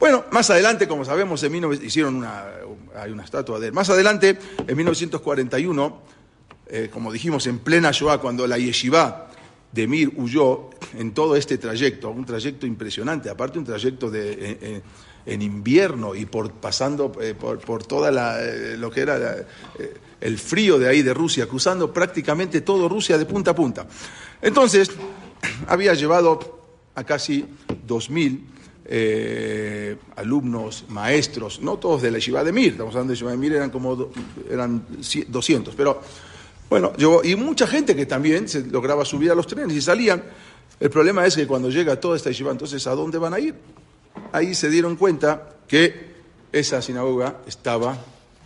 Bueno, 0.00 0.24
más 0.30 0.48
adelante, 0.50 0.88
como 0.88 1.04
sabemos, 1.04 1.42
en 1.42 1.82
hicieron 1.82 2.16
una, 2.16 2.44
hay 2.96 3.10
una 3.10 3.24
estatua 3.24 3.58
de 3.58 3.68
él. 3.68 3.72
Más 3.72 3.90
adelante, 3.90 4.38
en 4.66 4.76
1941, 4.76 6.02
eh, 6.68 6.88
como 6.92 7.12
dijimos, 7.12 7.46
en 7.46 7.58
plena 7.58 7.90
Shoah, 7.90 8.18
cuando 8.18 8.46
la 8.46 8.58
yeshiva 8.58 9.28
de 9.72 9.86
Mir 9.86 10.12
huyó 10.16 10.70
en 10.96 11.12
todo 11.12 11.36
este 11.36 11.58
trayecto, 11.58 12.10
un 12.10 12.24
trayecto 12.24 12.66
impresionante, 12.66 13.28
aparte 13.28 13.58
un 13.58 13.64
trayecto 13.64 14.10
de, 14.10 14.82
en 15.28 15.42
invierno 15.42 16.14
y 16.14 16.26
por, 16.26 16.50
pasando 16.52 17.12
eh, 17.20 17.34
por, 17.34 17.58
por, 17.58 17.86
toda 17.86 18.10
la, 18.10 18.42
eh, 18.42 18.76
lo 18.76 18.90
que 18.90 19.00
era 19.00 19.36
eh, 19.78 19.94
el 20.20 20.38
frío 20.38 20.78
de 20.78 20.88
ahí 20.88 21.02
de 21.02 21.14
Rusia, 21.14 21.46
cruzando 21.46 21.92
prácticamente 21.92 22.62
todo 22.62 22.88
Rusia 22.88 23.18
de 23.18 23.26
punta 23.26 23.52
a 23.52 23.54
punta. 23.54 23.86
Entonces, 24.40 24.90
había 25.68 25.94
llevado 25.94 26.58
a 26.94 27.04
casi 27.04 27.44
2.000 27.86 28.40
eh, 28.86 29.96
alumnos, 30.16 30.86
maestros, 30.88 31.60
no 31.60 31.76
todos 31.76 32.00
de 32.00 32.10
la 32.10 32.18
Yeshiva 32.18 32.42
de 32.42 32.52
Mir, 32.52 32.72
estamos 32.72 32.94
hablando 32.94 33.10
de 33.10 33.16
Yeshiva 33.16 33.32
de 33.32 33.36
Mir, 33.36 33.52
eran 33.52 33.70
como 33.70 34.10
eran 34.50 34.82
200, 35.28 35.74
pero 35.74 36.00
bueno, 36.70 36.92
y 37.22 37.34
mucha 37.34 37.66
gente 37.66 37.94
que 37.94 38.06
también 38.06 38.48
se 38.48 38.66
lograba 38.66 39.04
subir 39.04 39.30
a 39.30 39.34
los 39.34 39.46
trenes 39.46 39.76
y 39.76 39.80
salían. 39.80 40.22
El 40.80 40.90
problema 40.90 41.24
es 41.26 41.34
que 41.34 41.46
cuando 41.46 41.70
llega 41.70 41.98
toda 41.98 42.16
esta 42.16 42.30
Yeshiva, 42.30 42.50
entonces, 42.50 42.86
¿a 42.86 42.94
dónde 42.94 43.18
van 43.18 43.34
a 43.34 43.40
ir? 43.40 43.54
Ahí 44.32 44.54
se 44.54 44.70
dieron 44.70 44.96
cuenta 44.96 45.56
que 45.66 46.08
esa 46.52 46.80
sinagoga 46.82 47.38
estaba 47.46 47.98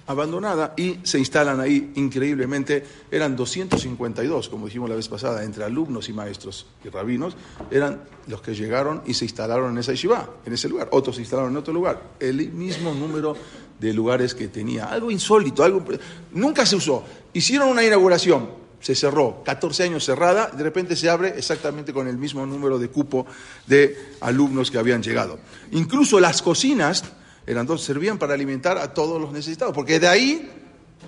abandonada 0.06 0.74
y 0.76 0.98
se 1.04 1.18
instalan 1.18 1.60
ahí 1.60 1.92
increíblemente, 1.94 2.84
eran 3.10 3.36
252, 3.36 4.48
como 4.48 4.66
dijimos 4.66 4.90
la 4.90 4.96
vez 4.96 5.08
pasada, 5.08 5.44
entre 5.44 5.64
alumnos 5.64 6.08
y 6.08 6.12
maestros 6.12 6.66
y 6.84 6.88
rabinos, 6.88 7.36
eran 7.70 8.02
los 8.26 8.42
que 8.42 8.54
llegaron 8.54 9.02
y 9.06 9.14
se 9.14 9.24
instalaron 9.24 9.72
en 9.72 9.78
esa 9.78 9.92
yeshiva, 9.92 10.28
en 10.44 10.52
ese 10.52 10.68
lugar, 10.68 10.88
otros 10.90 11.16
se 11.16 11.22
instalaron 11.22 11.52
en 11.52 11.58
otro 11.58 11.72
lugar, 11.72 12.02
el 12.18 12.50
mismo 12.52 12.92
número 12.94 13.36
de 13.78 13.92
lugares 13.92 14.34
que 14.34 14.48
tenía, 14.48 14.86
algo 14.86 15.10
insólito, 15.10 15.64
algo 15.64 15.84
nunca 16.32 16.64
se 16.66 16.76
usó. 16.76 17.04
Hicieron 17.32 17.68
una 17.68 17.84
inauguración, 17.84 18.61
se 18.82 18.94
cerró, 18.96 19.42
14 19.44 19.84
años 19.84 20.04
cerrada, 20.04 20.48
de 20.48 20.62
repente 20.62 20.96
se 20.96 21.08
abre 21.08 21.34
exactamente 21.36 21.92
con 21.92 22.08
el 22.08 22.18
mismo 22.18 22.44
número 22.44 22.78
de 22.78 22.88
cupo 22.88 23.26
de 23.66 23.96
alumnos 24.20 24.70
que 24.70 24.78
habían 24.78 25.02
llegado. 25.02 25.38
Incluso 25.70 26.18
las 26.18 26.42
cocinas 26.42 27.04
eran 27.46 27.64
dos, 27.64 27.82
servían 27.82 28.18
para 28.18 28.34
alimentar 28.34 28.78
a 28.78 28.92
todos 28.92 29.20
los 29.20 29.32
necesitados, 29.32 29.72
porque 29.72 30.00
de 30.00 30.08
ahí 30.08 30.50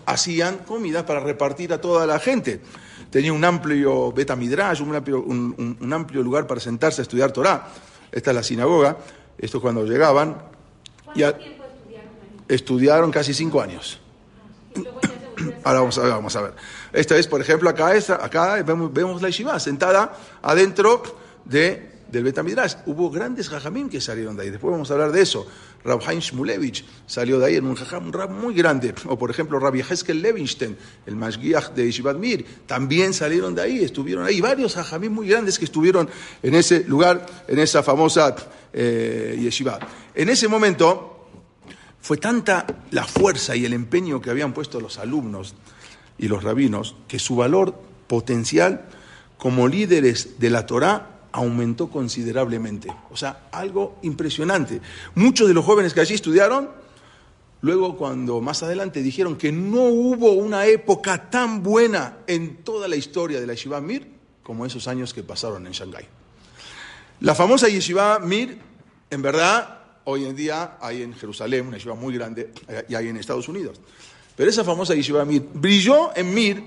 hacían 0.06 0.58
comida 0.58 1.04
para 1.04 1.20
repartir 1.20 1.72
a 1.72 1.80
toda 1.80 2.06
la 2.06 2.18
gente. 2.20 2.60
Tenía 3.10 3.32
un 3.32 3.44
amplio 3.44 4.12
betamidrash, 4.12 4.80
un 4.80 4.94
amplio, 4.94 5.22
un, 5.22 5.92
amplio 5.92 6.22
lugar 6.22 6.46
para 6.46 6.60
sentarse 6.60 7.00
a 7.00 7.02
estudiar 7.02 7.32
Torah. 7.32 7.68
Esta 8.10 8.30
es 8.30 8.34
la 8.36 8.42
sinagoga. 8.42 8.96
Esto 9.38 9.60
cuando 9.60 9.84
llegaban. 9.84 10.36
¿Cuánto 11.04 11.34
tiempo 11.36 11.64
estudiaron? 11.64 12.10
Estudiaron 12.48 13.10
casi 13.10 13.34
cinco 13.34 13.60
años. 13.60 14.00
Ahora 15.64 15.80
vamos 15.80 15.98
a 15.98 16.02
ver, 16.02 16.10
vamos 16.10 16.36
a 16.36 16.42
ver. 16.42 16.54
Esta 16.92 17.16
es, 17.16 17.26
por 17.26 17.40
ejemplo, 17.40 17.68
acá, 17.70 17.92
acá 18.20 18.62
vemos, 18.62 19.22
la 19.22 19.28
yeshiva 19.28 19.58
sentada 19.60 20.12
adentro 20.42 21.02
de 21.44 21.94
del 22.14 22.24
Betamidrash. 22.24 22.76
Hubo 22.86 23.10
grandes 23.10 23.48
jajamim 23.48 23.88
que 23.88 24.00
salieron 24.00 24.36
de 24.36 24.44
ahí. 24.44 24.50
Después 24.50 24.70
vamos 24.70 24.90
a 24.90 24.94
hablar 24.94 25.12
de 25.12 25.20
eso. 25.20 25.46
Rab 25.84 26.00
Haim 26.06 26.20
Shmulevich 26.20 26.84
salió 27.06 27.38
de 27.38 27.46
ahí 27.46 27.56
en 27.56 27.66
un 27.66 27.74
jajam, 27.74 28.10
rab 28.10 28.30
muy 28.30 28.54
grande. 28.54 28.94
O 29.06 29.18
por 29.18 29.30
ejemplo, 29.30 29.58
Rabbi 29.58 29.80
Heskel 29.80 30.22
Levinstein, 30.22 30.76
el 31.06 31.16
Mashgiach 31.16 31.72
de 31.72 31.84
Yeshivat 31.86 32.16
Mir, 32.16 32.46
también 32.66 33.12
salieron 33.12 33.54
de 33.54 33.62
ahí, 33.62 33.84
estuvieron 33.84 34.24
ahí. 34.24 34.40
Varios 34.40 34.74
jajamim 34.74 35.12
muy 35.12 35.28
grandes 35.28 35.58
que 35.58 35.66
estuvieron 35.66 36.08
en 36.42 36.54
ese 36.54 36.84
lugar, 36.84 37.26
en 37.48 37.58
esa 37.58 37.82
famosa 37.82 38.34
eh, 38.72 39.36
Yeshiva. 39.38 39.78
En 40.14 40.28
ese 40.30 40.48
momento 40.48 41.13
fue 42.04 42.18
tanta 42.18 42.66
la 42.90 43.04
fuerza 43.04 43.56
y 43.56 43.64
el 43.64 43.73
empeño 43.73 44.20
que 44.20 44.28
habían 44.28 44.52
puesto 44.52 44.78
los 44.78 44.99
alumnos 44.99 45.54
y 46.18 46.28
los 46.28 46.44
rabinos 46.44 46.96
que 47.08 47.18
su 47.18 47.34
valor 47.34 47.75
potencial 48.06 48.84
como 49.38 49.68
líderes 49.68 50.38
de 50.38 50.50
la 50.50 50.66
Torá 50.66 51.20
aumentó 51.32 51.88
considerablemente. 51.88 52.94
O 53.11 53.16
sea, 53.16 53.49
algo 53.52 53.96
impresionante. 54.02 54.82
Muchos 55.14 55.49
de 55.49 55.54
los 55.54 55.64
jóvenes 55.64 55.94
que 55.94 56.02
allí 56.02 56.12
estudiaron, 56.12 56.68
luego 57.62 57.96
cuando 57.96 58.42
más 58.42 58.62
adelante 58.62 59.00
dijeron 59.00 59.37
que 59.37 59.50
no 59.50 59.84
hubo 59.84 60.32
una 60.32 60.66
época 60.66 61.30
tan 61.30 61.62
buena 61.62 62.18
en 62.26 62.58
toda 62.64 62.87
la 62.87 62.96
historia 62.96 63.40
de 63.40 63.46
la 63.46 63.54
Yeshiva 63.54 63.80
Mir 63.80 64.11
como 64.42 64.66
esos 64.66 64.88
años 64.88 65.14
que 65.14 65.23
pasaron 65.23 65.66
en 65.66 65.73
Shanghái. 65.73 66.04
La 67.20 67.34
famosa 67.34 67.70
Yeshiva 67.70 68.18
Mir, 68.18 68.58
en 69.08 69.23
verdad, 69.23 69.83
hoy 70.04 70.25
en 70.25 70.37
día 70.37 70.76
hay 70.80 71.02
en 71.02 71.14
Jerusalén, 71.14 71.66
una 71.66 71.76
yeshiva 71.76 71.94
muy 71.94 72.14
grande, 72.14 72.50
eh, 72.68 72.84
y 72.88 72.94
hay 72.94 73.08
en 73.08 73.16
Estados 73.16 73.49
Unidos. 73.49 73.80
Pero 74.37 74.50
esa 74.50 74.64
famosa 74.64 74.94
yeshiva 74.94 75.25
Mir 75.25 75.42
brilló 75.54 76.16
en 76.16 76.34
Mir, 76.34 76.62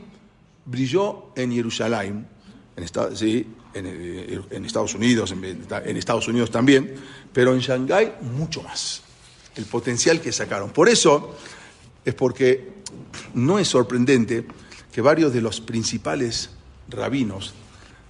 brilló 0.66 1.32
en 1.36 1.52
Jerusalén, 1.52 2.28
en, 2.76 2.84
eh, 2.84 4.42
Estados 4.66 4.94
Unidos, 4.94 5.32
en, 5.32 5.98
Estados 5.98 6.28
Unidos 6.28 6.52
también, 6.52 6.96
pero 7.34 7.54
en 7.54 7.60
Shanghái 7.60 8.14
mucho 8.22 8.62
más. 8.64 9.02
El 9.56 9.66
potencial 9.66 10.22
que 10.22 10.32
sacaron. 10.32 10.70
Por 10.70 10.88
eso 10.88 11.36
es 12.06 12.14
porque 12.14 12.74
no 13.34 13.60
es 13.60 13.68
sorprendente 13.68 14.46
que 14.92 15.02
varios 15.02 15.34
de 15.34 15.42
los 15.42 15.60
principales 15.60 16.52
rabinos 16.90 17.54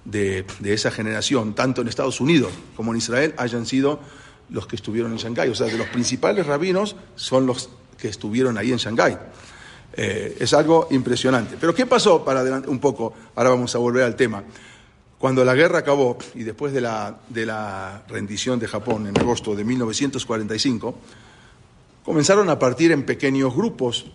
de, 0.04 0.44
esa 0.64 0.90
generación, 0.90 1.54
tanto 1.54 1.82
en 1.82 1.88
Estados 1.88 2.20
Unidos 2.20 2.52
como 2.76 2.92
en 2.92 2.98
Israel, 2.98 3.34
hayan 3.36 3.66
sido 3.66 4.00
los 4.50 4.66
que 4.66 4.76
estuvieron 4.76 5.12
en 5.12 5.18
Shanghái. 5.18 5.48
O 5.48 5.54
sea, 5.54 5.66
de 5.66 5.78
los 5.78 5.88
principales 5.88 6.46
rabinos 6.46 6.96
son 7.14 7.46
los 7.46 7.70
que 7.98 8.08
estuvieron 8.08 8.56
ahí 8.58 8.72
en 8.72 8.78
Shanghái. 8.78 9.18
Eh, 9.94 10.36
es 10.38 10.54
algo 10.54 10.88
impresionante. 10.90 11.56
Pero 11.60 11.74
¿qué 11.74 11.86
pasó 11.86 12.24
para 12.24 12.40
adelante 12.40 12.68
un 12.68 12.78
poco? 12.78 13.12
Ahora 13.34 13.50
vamos 13.50 13.74
a 13.74 13.78
volver 13.78 14.04
al 14.04 14.16
tema. 14.16 14.42
Cuando 15.18 15.44
la 15.44 15.54
guerra 15.54 15.80
acabó 15.80 16.16
y 16.34 16.44
después 16.44 16.72
de 16.72 16.80
la, 16.80 17.18
de 17.28 17.44
la 17.44 18.04
rendición 18.08 18.60
de 18.60 18.68
Japón 18.68 19.08
en 19.08 19.18
agosto 19.18 19.56
de 19.56 19.64
1945, 19.64 20.94
comenzaron 22.04 22.48
a 22.50 22.58
partir 22.58 22.92
en 22.92 23.04
pequeños 23.04 23.54
grupos, 23.54 24.06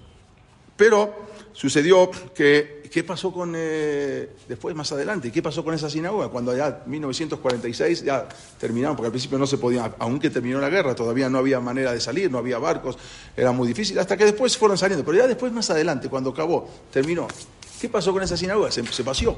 pero 0.77 1.13
sucedió 1.51 2.09
que 2.33 2.82
¿Qué 2.93 3.03
pasó 3.03 3.33
con, 3.33 3.55
eh, 3.55 4.29
después 4.47 4.75
más 4.75 4.91
adelante, 4.91 5.31
qué 5.31 5.41
pasó 5.41 5.63
con 5.63 5.73
esa 5.73 5.89
sinagoga? 5.89 6.27
Cuando 6.27 6.55
ya 6.55 6.83
1946 6.85 8.03
ya 8.03 8.27
terminaron, 8.59 8.95
porque 8.95 9.07
al 9.07 9.11
principio 9.11 9.39
no 9.39 9.47
se 9.47 9.57
podía, 9.57 9.95
aunque 9.97 10.29
terminó 10.29 10.61
la 10.61 10.69
guerra, 10.69 10.93
todavía 10.93 11.27
no 11.27 11.39
había 11.39 11.59
manera 11.59 11.91
de 11.91 11.99
salir, 11.99 12.29
no 12.29 12.37
había 12.37 12.59
barcos, 12.59 12.99
era 13.35 13.51
muy 13.51 13.67
difícil, 13.67 13.97
hasta 13.97 14.15
que 14.15 14.25
después 14.25 14.55
fueron 14.59 14.77
saliendo. 14.77 15.03
Pero 15.03 15.17
ya 15.17 15.27
después 15.27 15.51
más 15.51 15.71
adelante, 15.71 16.07
cuando 16.07 16.29
acabó, 16.29 16.69
terminó, 16.91 17.27
¿qué 17.81 17.89
pasó 17.89 18.13
con 18.13 18.21
esa 18.21 18.37
sinagoga? 18.37 18.69
Se, 18.69 18.85
se 18.85 19.03
paseó. 19.03 19.37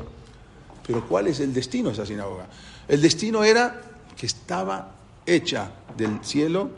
Pero 0.85 1.07
¿cuál 1.07 1.27
es 1.27 1.39
el 1.39 1.53
destino 1.53 1.87
de 1.87 1.93
esa 1.93 2.05
sinagoga? 2.05 2.47
El 2.89 3.01
destino 3.01 3.45
era 3.45 3.83
que 4.17 4.25
estaba 4.25 4.95
hecha 5.25 5.71
del 5.95 6.19
cielo 6.25 6.71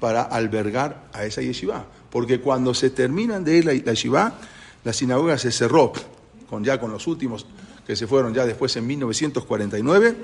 para 0.00 0.22
albergar 0.22 1.04
a 1.12 1.24
esa 1.24 1.40
yeshiva. 1.40 1.86
Porque 2.10 2.40
cuando 2.40 2.74
se 2.74 2.90
terminan 2.90 3.44
de 3.44 3.58
ir 3.58 3.64
la, 3.64 3.74
la 3.74 3.92
yeshiva, 3.92 4.34
la 4.82 4.92
sinagoga 4.92 5.38
se 5.38 5.52
cerró 5.52 5.92
con 6.48 6.64
ya 6.64 6.80
con 6.80 6.92
los 6.92 7.06
últimos 7.06 7.46
que 7.86 7.96
se 7.96 8.06
fueron 8.06 8.34
ya 8.34 8.44
después 8.44 8.74
en 8.76 8.86
1949, 8.86 10.16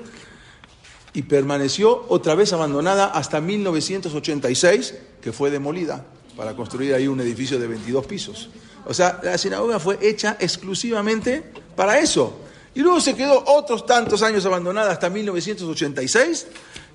y 1.13 1.21
permaneció 1.23 2.05
otra 2.09 2.35
vez 2.35 2.53
abandonada 2.53 3.05
hasta 3.05 3.39
1986, 3.39 4.95
que 5.21 5.31
fue 5.31 5.51
demolida 5.51 6.05
para 6.35 6.55
construir 6.55 6.93
ahí 6.93 7.07
un 7.07 7.21
edificio 7.21 7.59
de 7.59 7.67
22 7.67 8.05
pisos. 8.05 8.49
O 8.85 8.93
sea, 8.93 9.19
la 9.23 9.37
sinagoga 9.37 9.79
fue 9.79 9.99
hecha 10.01 10.35
exclusivamente 10.39 11.43
para 11.75 11.99
eso. 11.99 12.39
Y 12.75 12.81
luego 12.81 12.99
se 12.99 13.15
quedó 13.15 13.43
otros 13.45 13.85
tantos 13.85 14.23
años 14.23 14.45
abandonada 14.45 14.91
hasta 14.91 15.09
1986, 15.09 16.47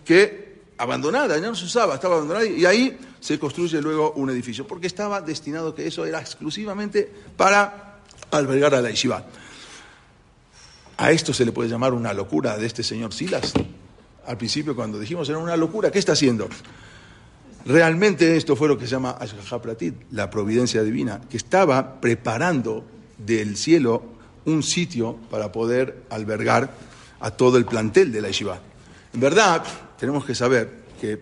que 0.05 0.49
abandonada, 0.77 1.39
ya 1.39 1.47
no 1.47 1.55
se 1.55 1.65
usaba, 1.65 1.95
estaba 1.95 2.17
abandonada, 2.17 2.47
y 2.47 2.67
ahí 2.67 2.99
se 3.21 3.39
construye 3.39 3.81
luego 3.81 4.13
un 4.13 4.31
edificio, 4.31 4.67
porque 4.67 4.89
estaba 4.89 5.21
destinado 5.21 5.75
que 5.75 5.87
eso 5.87 6.05
era 6.05 6.21
exclusivamente 6.21 7.11
para 7.37 7.88
albergar 8.31 8.75
a 8.75 8.81
la 8.81 8.91
yeshiva. 8.91 9.25
¿A 10.97 11.13
esto 11.13 11.33
se 11.33 11.45
le 11.45 11.53
puede 11.53 11.69
llamar 11.69 11.93
una 11.93 12.13
locura 12.13 12.57
de 12.59 12.67
este 12.67 12.83
señor 12.83 13.13
Silas? 13.13 13.53
Al 14.27 14.37
principio 14.37 14.75
cuando 14.75 14.99
dijimos 14.99 15.29
era 15.29 15.39
una 15.39 15.57
locura, 15.57 15.91
¿qué 15.91 15.99
está 15.99 16.13
haciendo? 16.13 16.49
Realmente 17.65 18.37
esto 18.37 18.57
fue 18.57 18.69
lo 18.69 18.79
que 18.79 18.87
se 18.87 18.93
llama 18.93 19.19
Pratit, 19.63 19.95
la 20.11 20.31
providencia 20.31 20.83
divina, 20.83 21.21
que 21.29 21.37
estaba 21.37 22.01
preparando 22.01 22.85
del 23.19 23.57
cielo 23.57 24.03
un 24.45 24.63
sitio 24.63 25.17
para 25.31 25.53
poder 25.53 26.05
albergar 26.11 26.73
a 27.21 27.31
todo 27.31 27.59
el 27.59 27.65
plantel 27.65 28.11
de 28.11 28.21
la 28.21 28.29
yeshiva. 28.29 28.59
En 29.13 29.21
verdad, 29.21 29.63
tenemos 29.99 30.25
que 30.25 30.35
saber 30.35 30.85
que 31.01 31.21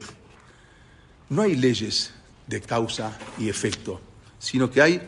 no 1.28 1.42
hay 1.42 1.56
leyes 1.56 2.12
de 2.46 2.60
causa 2.60 3.18
y 3.38 3.48
efecto, 3.48 4.00
sino 4.38 4.70
que 4.70 4.82
hay 4.82 5.02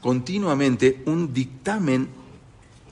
continuamente 0.00 1.02
un 1.06 1.32
dictamen, 1.32 2.08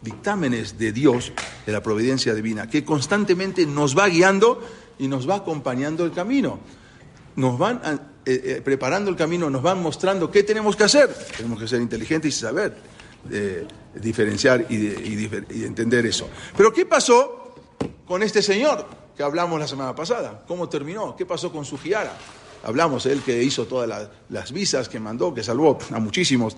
dictámenes 0.02 0.78
de 0.78 0.92
Dios, 0.92 1.32
de 1.66 1.72
la 1.72 1.82
providencia 1.82 2.34
divina, 2.34 2.68
que 2.68 2.84
constantemente 2.84 3.66
nos 3.66 3.96
va 3.96 4.08
guiando 4.08 4.62
y 4.98 5.08
nos 5.08 5.28
va 5.28 5.36
acompañando 5.36 6.04
el 6.04 6.12
camino. 6.12 6.60
Nos 7.36 7.58
van 7.58 7.80
eh, 7.84 8.42
eh, 8.44 8.62
preparando 8.64 9.10
el 9.10 9.16
camino, 9.16 9.48
nos 9.48 9.62
van 9.62 9.80
mostrando 9.82 10.30
qué 10.30 10.42
tenemos 10.42 10.76
que 10.76 10.84
hacer. 10.84 11.08
Tenemos 11.36 11.60
que 11.60 11.68
ser 11.68 11.80
inteligentes 11.80 12.36
y 12.36 12.38
saber. 12.38 12.98
eh, 13.30 13.66
diferenciar 13.94 14.66
y, 14.70 15.64
entender 15.64 16.06
eso. 16.06 16.28
Pero 16.56 16.72
¿qué 16.72 16.86
pasó 16.86 17.54
con 18.06 18.22
este 18.22 18.42
señor 18.42 18.86
que 19.16 19.22
hablamos 19.22 19.58
la 19.58 19.66
semana 19.66 19.94
pasada? 19.94 20.44
¿Cómo 20.46 20.68
terminó? 20.68 21.16
¿Qué 21.16 21.26
pasó 21.26 21.50
con 21.50 21.64
su 21.64 21.78
giara? 21.78 22.16
Hablamos, 22.64 23.06
él 23.06 23.22
que 23.22 23.42
hizo 23.42 23.66
todas 23.66 24.08
las 24.28 24.52
visas, 24.52 24.88
que 24.88 25.00
mandó, 25.00 25.32
que 25.32 25.42
salvó 25.42 25.78
a 25.90 25.98
muchísimos. 25.98 26.56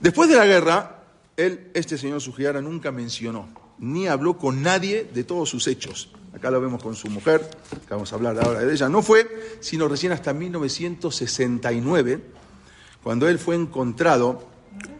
Después 0.00 0.28
de 0.28 0.36
la 0.36 0.46
guerra, 0.46 1.02
él, 1.36 1.70
este 1.74 1.98
señor 1.98 2.20
Sugiara, 2.20 2.60
nunca 2.60 2.92
mencionó, 2.92 3.48
ni 3.78 4.06
habló 4.06 4.38
con 4.38 4.62
nadie 4.62 5.10
de 5.12 5.24
todos 5.24 5.48
sus 5.48 5.66
hechos. 5.66 6.10
Acá 6.32 6.52
lo 6.52 6.60
vemos 6.60 6.80
con 6.80 6.94
su 6.94 7.08
mujer, 7.08 7.50
que 7.70 7.94
vamos 7.94 8.12
a 8.12 8.16
hablar 8.16 8.38
ahora 8.38 8.60
de 8.60 8.72
ella. 8.72 8.88
No 8.88 9.02
fue 9.02 9.58
sino 9.60 9.88
recién 9.88 10.12
hasta 10.12 10.32
1969, 10.32 12.20
cuando 13.02 13.28
él 13.28 13.40
fue 13.40 13.56
encontrado 13.56 14.46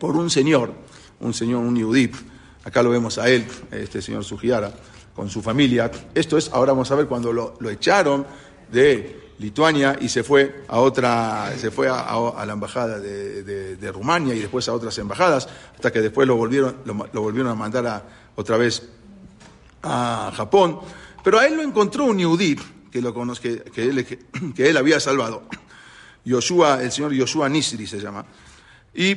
por 0.01 0.17
un 0.17 0.31
señor, 0.31 0.73
un 1.21 1.33
señor, 1.33 1.61
un 1.61 1.77
Yudip. 1.77 2.17
Acá 2.65 2.83
lo 2.83 2.91
vemos 2.91 3.19
a 3.19 3.31
él, 3.31 3.47
este 3.71 4.03
señor 4.03 4.25
Sugiara, 4.25 4.75
con 5.15 5.31
su 5.31 5.43
familia. 5.43 5.93
Esto 6.13 6.37
es, 6.37 6.51
ahora 6.53 6.73
vamos 6.73 6.91
a 6.91 6.97
ver 6.97 7.07
cuando 7.07 7.33
lo 7.33 7.71
echaron 7.71 8.27
de 8.73 9.28
Lituania 9.39 9.97
y 10.01 10.09
se 10.09 10.25
fue 10.25 10.65
a 10.69 10.81
otra, 10.81 11.53
se 11.57 11.71
fue 11.71 11.89
a, 11.89 12.45
la 12.45 12.53
embajada 12.53 12.99
de, 12.99 13.93
Rumania 13.93 14.35
y 14.35 14.41
después 14.41 14.69
a 14.69 14.75
otras 14.75 14.99
embajadas, 14.99 15.49
hasta 15.75 15.93
que 15.93 16.01
después 16.01 16.27
lo 16.27 16.37
volvieron, 16.37 16.77
lo, 16.85 17.23
volvieron 17.23 17.53
a 17.53 17.55
mandar 17.55 17.87
a, 17.87 18.03
otra 18.35 18.57
vez 18.57 18.89
a 19.83 20.33
Japón. 20.35 20.81
Pero 21.23 21.39
a 21.39 21.47
él 21.47 21.57
lo 21.57 21.63
encontró 21.63 22.05
un 22.05 22.19
yudí 22.19 22.57
que, 22.91 23.01
lo 23.01 23.15
que, 23.35 23.63
que, 24.55 24.69
él, 24.69 24.77
había 24.77 24.99
salvado. 24.99 25.43
Yoshua, 26.25 26.83
el 26.83 26.91
señor 26.91 27.13
Yoshua 27.13 27.49
Nisri 27.49 27.87
se 27.87 28.01
llama. 28.01 28.25
Y 28.95 29.17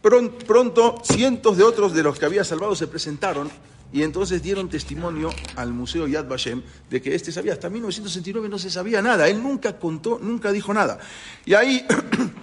pronto 0.00 1.00
cientos 1.04 1.56
de 1.56 1.62
otros 1.62 1.92
de 1.94 2.02
los 2.02 2.18
que 2.18 2.24
había 2.26 2.44
salvado 2.44 2.74
se 2.74 2.86
presentaron 2.86 3.50
y 3.92 4.02
entonces 4.02 4.42
dieron 4.42 4.68
testimonio 4.68 5.30
al 5.56 5.72
Museo 5.72 6.06
Yad 6.06 6.28
Vashem 6.28 6.62
de 6.90 7.00
que 7.00 7.14
este 7.14 7.32
sabía. 7.32 7.54
Hasta 7.54 7.70
1969 7.70 8.48
no 8.48 8.58
se 8.58 8.70
sabía 8.70 9.00
nada. 9.00 9.28
Él 9.28 9.42
nunca 9.42 9.78
contó, 9.78 10.18
nunca 10.20 10.52
dijo 10.52 10.74
nada. 10.74 10.98
Y 11.46 11.54
ahí 11.54 11.86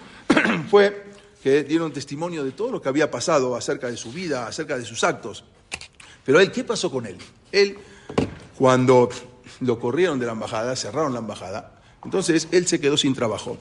fue 0.72 1.06
que 1.44 1.64
dieron 1.64 1.94
testimonio 1.94 2.44
de 2.44 2.52
todo 2.52 2.72
lo 2.72 2.82
que 2.82 2.90
había 2.90 3.12
pasado 3.12 3.56
acerca 3.56 3.88
de 3.88 3.98
su 3.98 4.12
vida, 4.12 4.48
acerca 4.48 4.78
de 4.78 4.86
sus 4.86 5.04
actos. 5.04 5.44
Pero 6.26 6.40
él, 6.40 6.52
¿qué 6.52 6.64
pasó 6.64 6.90
con 6.90 7.06
él? 7.06 7.18
Él, 7.52 7.78
cuando 8.58 9.10
lo 9.60 9.80
corrieron 9.80 10.20
de 10.20 10.26
la 10.26 10.32
embajada, 10.32 10.76
cerraron 10.76 11.14
la 11.14 11.20
embajada, 11.20 11.80
entonces 12.04 12.48
él 12.52 12.66
se 12.66 12.80
quedó 12.80 12.98
sin 12.98 13.14
trabajo, 13.14 13.58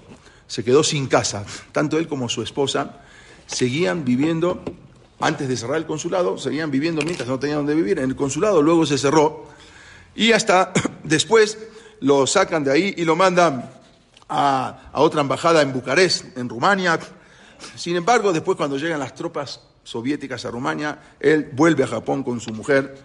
se 0.46 0.64
quedó 0.64 0.82
sin 0.82 1.06
casa. 1.06 1.44
Tanto 1.72 1.98
él 1.98 2.08
como 2.08 2.30
su 2.30 2.42
esposa 2.42 3.02
seguían 3.46 4.04
viviendo 4.04 4.64
antes 5.20 5.48
de 5.48 5.56
cerrar 5.56 5.76
el 5.76 5.86
consulado, 5.86 6.38
seguían 6.38 6.70
viviendo 6.70 7.02
mientras 7.02 7.28
no 7.28 7.38
tenían 7.38 7.58
donde 7.58 7.74
vivir 7.74 7.98
en 7.98 8.10
el 8.10 8.16
consulado, 8.16 8.62
luego 8.62 8.84
se 8.86 8.98
cerró 8.98 9.46
y 10.14 10.32
hasta 10.32 10.72
después 11.04 11.58
lo 12.00 12.26
sacan 12.26 12.64
de 12.64 12.72
ahí 12.72 12.94
y 12.96 13.04
lo 13.04 13.16
mandan 13.16 13.70
a, 14.28 14.90
otra 14.94 15.20
embajada 15.20 15.62
en 15.62 15.72
Bucarest, 15.72 16.36
en 16.36 16.48
Rumania. 16.48 16.98
Sin 17.76 17.96
embargo, 17.96 18.32
después 18.32 18.56
cuando 18.56 18.76
llegan 18.76 19.00
las 19.00 19.14
tropas 19.14 19.60
soviéticas 19.84 20.44
a 20.44 20.50
Rumania, 20.50 20.98
él 21.20 21.50
vuelve 21.52 21.84
a 21.84 21.86
Japón 21.86 22.22
con 22.22 22.40
su 22.40 22.52
mujer 22.52 22.96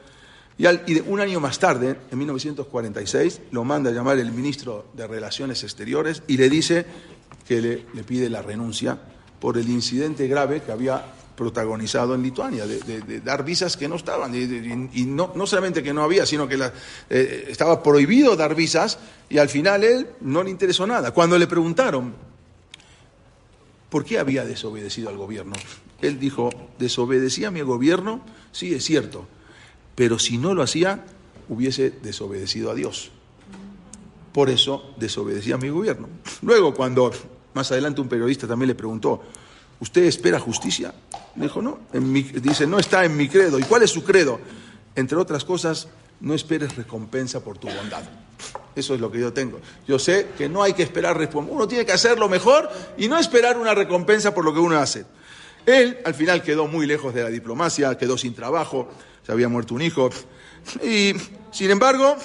y, 0.58 1.00
un 1.08 1.22
año 1.22 1.40
más 1.40 1.58
tarde, 1.58 1.96
en 2.12 2.18
1946, 2.18 3.42
lo 3.52 3.64
manda 3.64 3.90
a 3.90 3.94
llamar 3.94 4.18
el 4.20 4.32
ministro 4.32 4.88
de 4.94 5.08
Relaciones 5.08 5.64
Exteriores 5.64 6.24
y 6.28 6.36
le 6.36 6.50
dice 6.50 6.86
que 7.48 7.62
le 7.62 8.04
pide 8.04 8.30
la 8.30 8.42
renuncia 8.42 8.98
por 9.40 9.58
el 9.58 9.70
incidente 9.70 10.28
grave 10.28 10.62
que 10.62 10.74
había 10.74 11.06
protagonizado 11.40 12.16
en 12.16 12.22
Lituania, 12.22 12.68
de, 12.68 13.22
dar 13.22 13.46
visas 13.46 13.78
que 13.78 13.88
no 13.88 13.96
estaban. 13.96 14.36
Y, 14.36 15.06
no, 15.06 15.32
no, 15.34 15.48
solamente 15.48 15.82
que 15.82 15.94
no 15.94 16.04
había, 16.04 16.26
sino 16.26 16.50
que 16.50 16.60
eh, 17.10 17.46
estaba 17.48 17.82
prohibido 17.82 18.36
dar 18.36 18.56
visas 18.56 19.00
y 19.30 19.38
al 19.38 19.48
final 19.48 19.86
él 19.86 20.08
no 20.20 20.44
le 20.44 20.50
interesó 20.50 20.86
nada. 20.86 21.12
Cuando 21.12 21.40
le 21.40 21.48
preguntaron 21.48 22.14
por 23.90 24.04
qué 24.04 24.20
había 24.20 24.44
desobedecido 24.44 25.08
al 25.08 25.16
gobierno, 25.16 25.56
él 26.02 26.20
dijo, 26.20 26.50
desobedecía 26.78 27.48
a 27.48 27.52
mi 27.52 27.62
gobierno, 27.62 28.20
sí 28.52 28.74
es 28.74 28.84
cierto, 28.84 29.26
pero 29.96 30.20
si 30.20 30.38
no 30.38 30.54
lo 30.54 30.62
hacía, 30.62 31.06
hubiese 31.48 31.90
desobedecido 31.90 32.70
a 32.70 32.76
Dios. 32.76 33.12
Por 34.34 34.50
eso 34.50 34.94
desobedecía 34.98 35.56
a 35.56 35.58
mi 35.58 35.70
gobierno. 35.70 36.10
Luego, 36.42 36.74
cuando 36.74 37.12
más 37.54 37.72
adelante 37.72 38.02
un 38.02 38.10
periodista 38.10 38.46
también 38.46 38.68
le 38.68 38.76
preguntó, 38.76 39.24
¿usted 39.80 40.04
espera 40.04 40.40
justicia? 40.40 40.94
dijo, 41.36 41.62
no, 41.62 41.80
dice, 41.94 42.68
no 42.68 42.80
está 42.80 43.06
en 43.06 43.16
mi 43.16 43.30
credo. 43.30 43.60
¿Y 43.60 43.64
cuál 43.64 43.84
es 43.84 43.92
su 43.92 44.04
credo? 44.04 44.40
Entre 44.96 45.18
otras 45.18 45.46
cosas, 45.46 45.88
no 46.20 46.34
esperes 46.34 46.76
recompensa 46.76 47.42
por 47.42 47.58
tu 47.58 47.68
bondad. 47.68 48.04
Eso 48.76 48.94
es 48.94 49.02
lo 49.02 49.12
que 49.12 49.20
yo 49.20 49.34
tengo. 49.34 49.60
Yo 49.88 50.00
sé 50.00 50.30
que 50.38 50.50
no 50.50 50.64
hay 50.64 50.74
que 50.74 50.84
esperar 50.84 51.18
recompensa. 51.18 51.56
Uno 51.56 51.68
tiene 51.68 51.86
que 51.86 51.92
hacer 51.92 52.18
lo 52.20 52.30
mejor 52.30 52.70
y 52.98 53.08
no 53.08 53.18
esperar 53.18 53.58
una 53.58 53.74
recompensa 53.74 54.34
por 54.34 54.46
lo 54.46 54.54
que 54.54 54.60
uno 54.60 54.78
hace. 54.78 55.06
Él 55.66 56.00
al 56.06 56.14
final 56.14 56.42
quedó 56.42 56.68
muy 56.68 56.86
lejos 56.86 57.14
de 57.14 57.24
la 57.24 57.30
diplomacia, 57.30 57.98
quedó 57.98 58.18
sin 58.18 58.34
trabajo, 58.34 58.90
se 59.26 59.32
había 59.32 59.50
muerto 59.50 59.76
un 59.76 59.82
hijo. 59.82 60.10
Y 60.84 61.14
sin 61.52 61.72
embargo, 61.72 62.16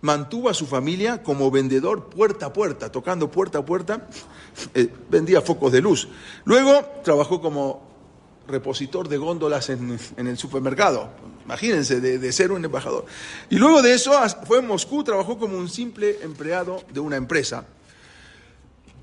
mantuvo 0.00 0.48
a 0.48 0.54
su 0.54 0.66
familia 0.66 1.22
como 1.22 1.50
vendedor 1.50 2.08
puerta 2.08 2.46
a 2.46 2.52
puerta, 2.52 2.90
tocando 2.90 3.30
puerta 3.30 3.58
a 3.58 3.64
puerta, 3.64 4.08
eh, 4.74 4.88
vendía 5.10 5.40
focos 5.40 5.72
de 5.72 5.80
luz. 5.80 6.08
Luego 6.44 6.84
trabajó 7.02 7.40
como 7.40 7.88
repositor 8.46 9.08
de 9.08 9.18
góndolas 9.18 9.68
en, 9.68 9.98
el 10.16 10.38
supermercado, 10.38 11.10
imagínense, 11.44 12.00
de, 12.00 12.32
ser 12.32 12.50
un 12.50 12.64
embajador. 12.64 13.04
Y 13.50 13.56
luego 13.56 13.82
de 13.82 13.94
eso 13.94 14.12
fue 14.46 14.58
en 14.58 14.66
Moscú, 14.66 15.04
trabajó 15.04 15.38
como 15.38 15.58
un 15.58 15.68
simple 15.68 16.18
empleado 16.22 16.82
de 16.92 17.00
una 17.00 17.16
empresa. 17.16 17.66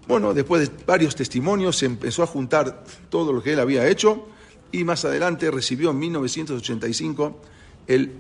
Bueno, 0.08 0.34
después 0.34 0.70
de 0.70 0.86
varios 0.86 1.16
testimonios 1.16 1.78
se 1.78 1.86
empezó 1.86 2.24
a 2.24 2.28
juntar 2.28 2.84
todo 3.10 3.34
lo 3.34 3.42
que 3.42 3.54
él 3.54 3.60
había 3.60 3.88
hecho 3.88 4.28
y 4.72 4.84
más 4.84 5.06
adelante 5.06 5.50
recibió 5.50 5.92
en 5.92 6.00
1985 6.00 7.40
el 7.88 8.14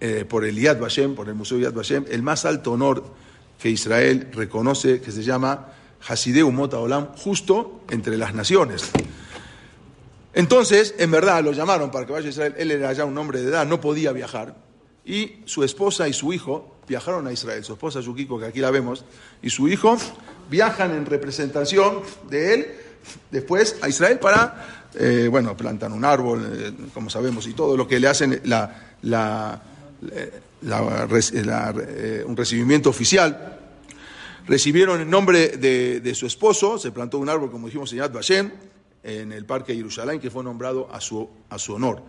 eh, 0.00 0.24
por 0.28 0.44
el 0.44 0.58
Yad 0.60 0.78
Vashem, 0.78 1.14
por 1.14 1.28
el 1.28 1.34
Museo 1.34 1.58
Yad 1.58 1.72
Vashem, 1.72 2.04
el 2.08 2.22
más 2.22 2.44
alto 2.44 2.72
honor 2.72 3.04
que 3.60 3.70
Israel 3.70 4.28
reconoce, 4.32 5.00
que 5.00 5.10
se 5.10 5.22
llama 5.22 5.72
Hasideu 6.06 6.50
Mota 6.52 6.78
Olam, 6.78 7.08
justo 7.16 7.80
entre 7.90 8.16
las 8.16 8.34
naciones. 8.34 8.90
Entonces, 10.34 10.94
en 10.98 11.10
verdad, 11.10 11.42
lo 11.42 11.52
llamaron 11.52 11.90
para 11.90 12.06
que 12.06 12.12
vaya 12.12 12.26
a 12.26 12.30
Israel. 12.30 12.54
Él 12.58 12.70
era 12.70 12.92
ya 12.92 13.04
un 13.04 13.18
hombre 13.18 13.40
de 13.40 13.48
edad, 13.48 13.66
no 13.66 13.80
podía 13.80 14.12
viajar. 14.12 14.54
Y 15.04 15.40
su 15.46 15.64
esposa 15.64 16.06
y 16.06 16.12
su 16.12 16.32
hijo 16.32 16.76
viajaron 16.86 17.26
a 17.26 17.32
Israel. 17.32 17.64
Su 17.64 17.72
esposa 17.72 18.00
Yukiko, 18.00 18.38
que 18.38 18.46
aquí 18.46 18.60
la 18.60 18.70
vemos, 18.70 19.04
y 19.42 19.50
su 19.50 19.68
hijo 19.68 19.96
viajan 20.48 20.92
en 20.92 21.06
representación 21.06 22.00
de 22.30 22.54
él 22.54 22.66
después 23.30 23.76
a 23.82 23.88
Israel 23.88 24.18
para, 24.18 24.84
eh, 24.94 25.28
bueno, 25.30 25.56
plantan 25.56 25.92
un 25.92 26.04
árbol, 26.04 26.52
eh, 26.52 26.72
como 26.94 27.10
sabemos, 27.10 27.46
y 27.46 27.54
todo 27.54 27.76
lo 27.76 27.88
que 27.88 27.98
le 27.98 28.06
hacen 28.06 28.40
la, 28.44 28.94
la 29.02 29.60
eh, 30.02 30.40
un 32.26 32.36
recibimiento 32.36 32.90
oficial. 32.90 33.58
Recibieron 34.46 35.00
en 35.00 35.10
nombre 35.10 35.58
de, 35.58 36.14
su 36.14 36.26
esposo, 36.26 36.78
se 36.78 36.90
plantó 36.90 37.18
un 37.18 37.28
árbol, 37.28 37.50
como 37.50 37.66
dijimos 37.66 37.92
en 37.92 37.98
Yad 37.98 38.12
Vashem, 38.12 38.50
en 39.02 39.32
el 39.32 39.44
Parque 39.44 39.72
de 39.72 39.78
Jerusalén, 39.78 40.20
que 40.20 40.30
fue 40.30 40.42
nombrado 40.42 40.88
a 40.90 41.00
su, 41.00 41.28
a 41.50 41.58
su 41.58 41.74
honor. 41.74 42.02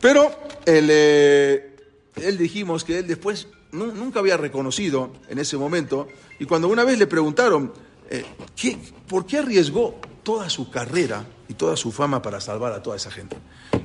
Pero 0.00 0.30
él, 0.64 0.88
eh, 0.90 1.76
él 2.16 2.38
dijimos 2.38 2.84
que 2.84 3.00
él 3.00 3.06
después 3.06 3.48
nunca 3.72 4.20
había 4.20 4.36
reconocido 4.36 5.12
en 5.28 5.38
ese 5.38 5.56
momento, 5.56 6.08
y 6.38 6.46
cuando 6.46 6.68
una 6.68 6.84
vez 6.84 6.98
le 6.98 7.06
preguntaron, 7.06 7.72
eh, 8.08 8.24
¿qué, 8.54 8.78
¿por 9.08 9.26
qué 9.26 9.38
arriesgó 9.38 10.00
toda 10.22 10.48
su 10.48 10.70
carrera 10.70 11.26
y 11.48 11.54
toda 11.54 11.76
su 11.76 11.92
fama 11.92 12.22
para 12.22 12.40
salvar 12.40 12.72
a 12.72 12.82
toda 12.82 12.96
esa 12.96 13.10
gente? 13.10 13.36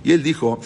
Y 0.04 0.14
él 0.14 0.24
dijo, 0.24 0.60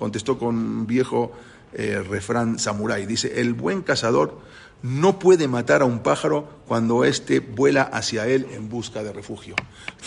contestó 0.00 0.38
con 0.38 0.56
un 0.56 0.86
viejo 0.88 1.30
eh, 1.72 2.02
refrán 2.02 2.58
samurái. 2.58 3.06
Dice, 3.06 3.40
el 3.40 3.54
buen 3.54 3.82
cazador 3.82 4.40
no 4.82 5.18
puede 5.18 5.46
matar 5.46 5.82
a 5.82 5.84
un 5.84 6.00
pájaro 6.00 6.48
cuando 6.66 7.04
éste 7.04 7.40
vuela 7.40 7.82
hacia 7.82 8.26
él 8.26 8.46
en 8.52 8.68
busca 8.68 9.04
de 9.04 9.12
refugio. 9.12 9.54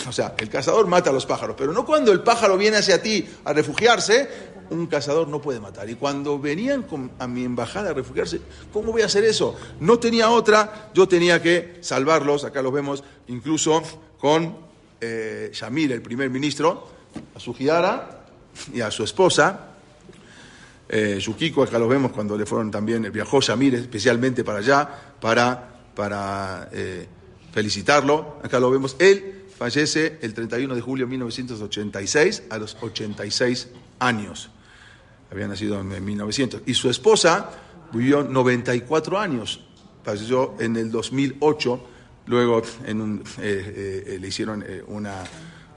O 0.09 0.11
sea, 0.11 0.33
el 0.39 0.49
cazador 0.49 0.87
mata 0.87 1.11
a 1.11 1.13
los 1.13 1.25
pájaros, 1.25 1.55
pero 1.57 1.71
no 1.71 1.85
cuando 1.85 2.11
el 2.11 2.21
pájaro 2.21 2.57
viene 2.57 2.77
hacia 2.77 3.01
ti 3.01 3.25
a 3.45 3.53
refugiarse, 3.53 4.27
un 4.71 4.87
cazador 4.87 5.27
no 5.27 5.39
puede 5.39 5.59
matar. 5.59 5.89
Y 5.89 5.95
cuando 5.95 6.39
venían 6.39 6.85
a 7.19 7.27
mi 7.27 7.43
embajada 7.43 7.91
a 7.91 7.93
refugiarse, 7.93 8.41
¿cómo 8.73 8.91
voy 8.91 9.03
a 9.03 9.05
hacer 9.05 9.23
eso? 9.23 9.55
No 9.79 9.99
tenía 9.99 10.31
otra, 10.31 10.89
yo 10.93 11.07
tenía 11.07 11.41
que 11.41 11.77
salvarlos, 11.81 12.43
acá 12.43 12.61
los 12.63 12.73
vemos 12.73 13.03
incluso 13.27 13.83
con 14.17 14.57
eh, 14.99 15.51
el 15.53 16.01
primer 16.01 16.29
ministro, 16.29 16.87
a 17.35 17.39
su 17.39 17.53
Giara 17.53 18.25
y 18.73 18.81
a 18.81 18.89
su 18.89 19.03
esposa, 19.03 19.72
eh, 20.95 21.19
Yukiko, 21.19 21.63
acá 21.63 21.79
lo 21.79 21.87
vemos 21.87 22.11
cuando 22.11 22.37
le 22.37 22.45
fueron 22.45 22.69
también, 22.69 23.11
viajó 23.11 23.41
Shamir 23.41 23.75
especialmente 23.75 24.43
para 24.43 24.59
allá, 24.59 24.87
para, 25.19 25.91
para 25.95 26.69
eh, 26.71 27.07
felicitarlo, 27.51 28.37
acá 28.43 28.59
lo 28.59 28.69
vemos, 28.69 28.95
él 28.99 29.45
fallece 29.57 30.19
el 30.21 30.33
31 30.33 30.75
de 30.75 30.81
julio 30.81 31.05
de 31.05 31.11
1986 31.11 32.43
a 32.49 32.57
los 32.57 32.77
86 32.81 33.69
años. 33.99 34.49
Había 35.31 35.47
nacido 35.47 35.79
en 35.79 36.03
1900. 36.03 36.61
Y 36.65 36.73
su 36.73 36.89
esposa 36.89 37.49
vivió 37.91 38.23
94 38.23 39.17
años. 39.19 39.61
Falleció 40.03 40.55
en 40.59 40.75
el 40.75 40.91
2008. 40.91 41.87
Luego 42.25 42.61
en 42.85 43.01
un, 43.01 43.23
eh, 43.39 44.05
eh, 44.07 44.17
le 44.19 44.27
hicieron 44.27 44.63
eh, 44.67 44.83
una, 44.87 45.23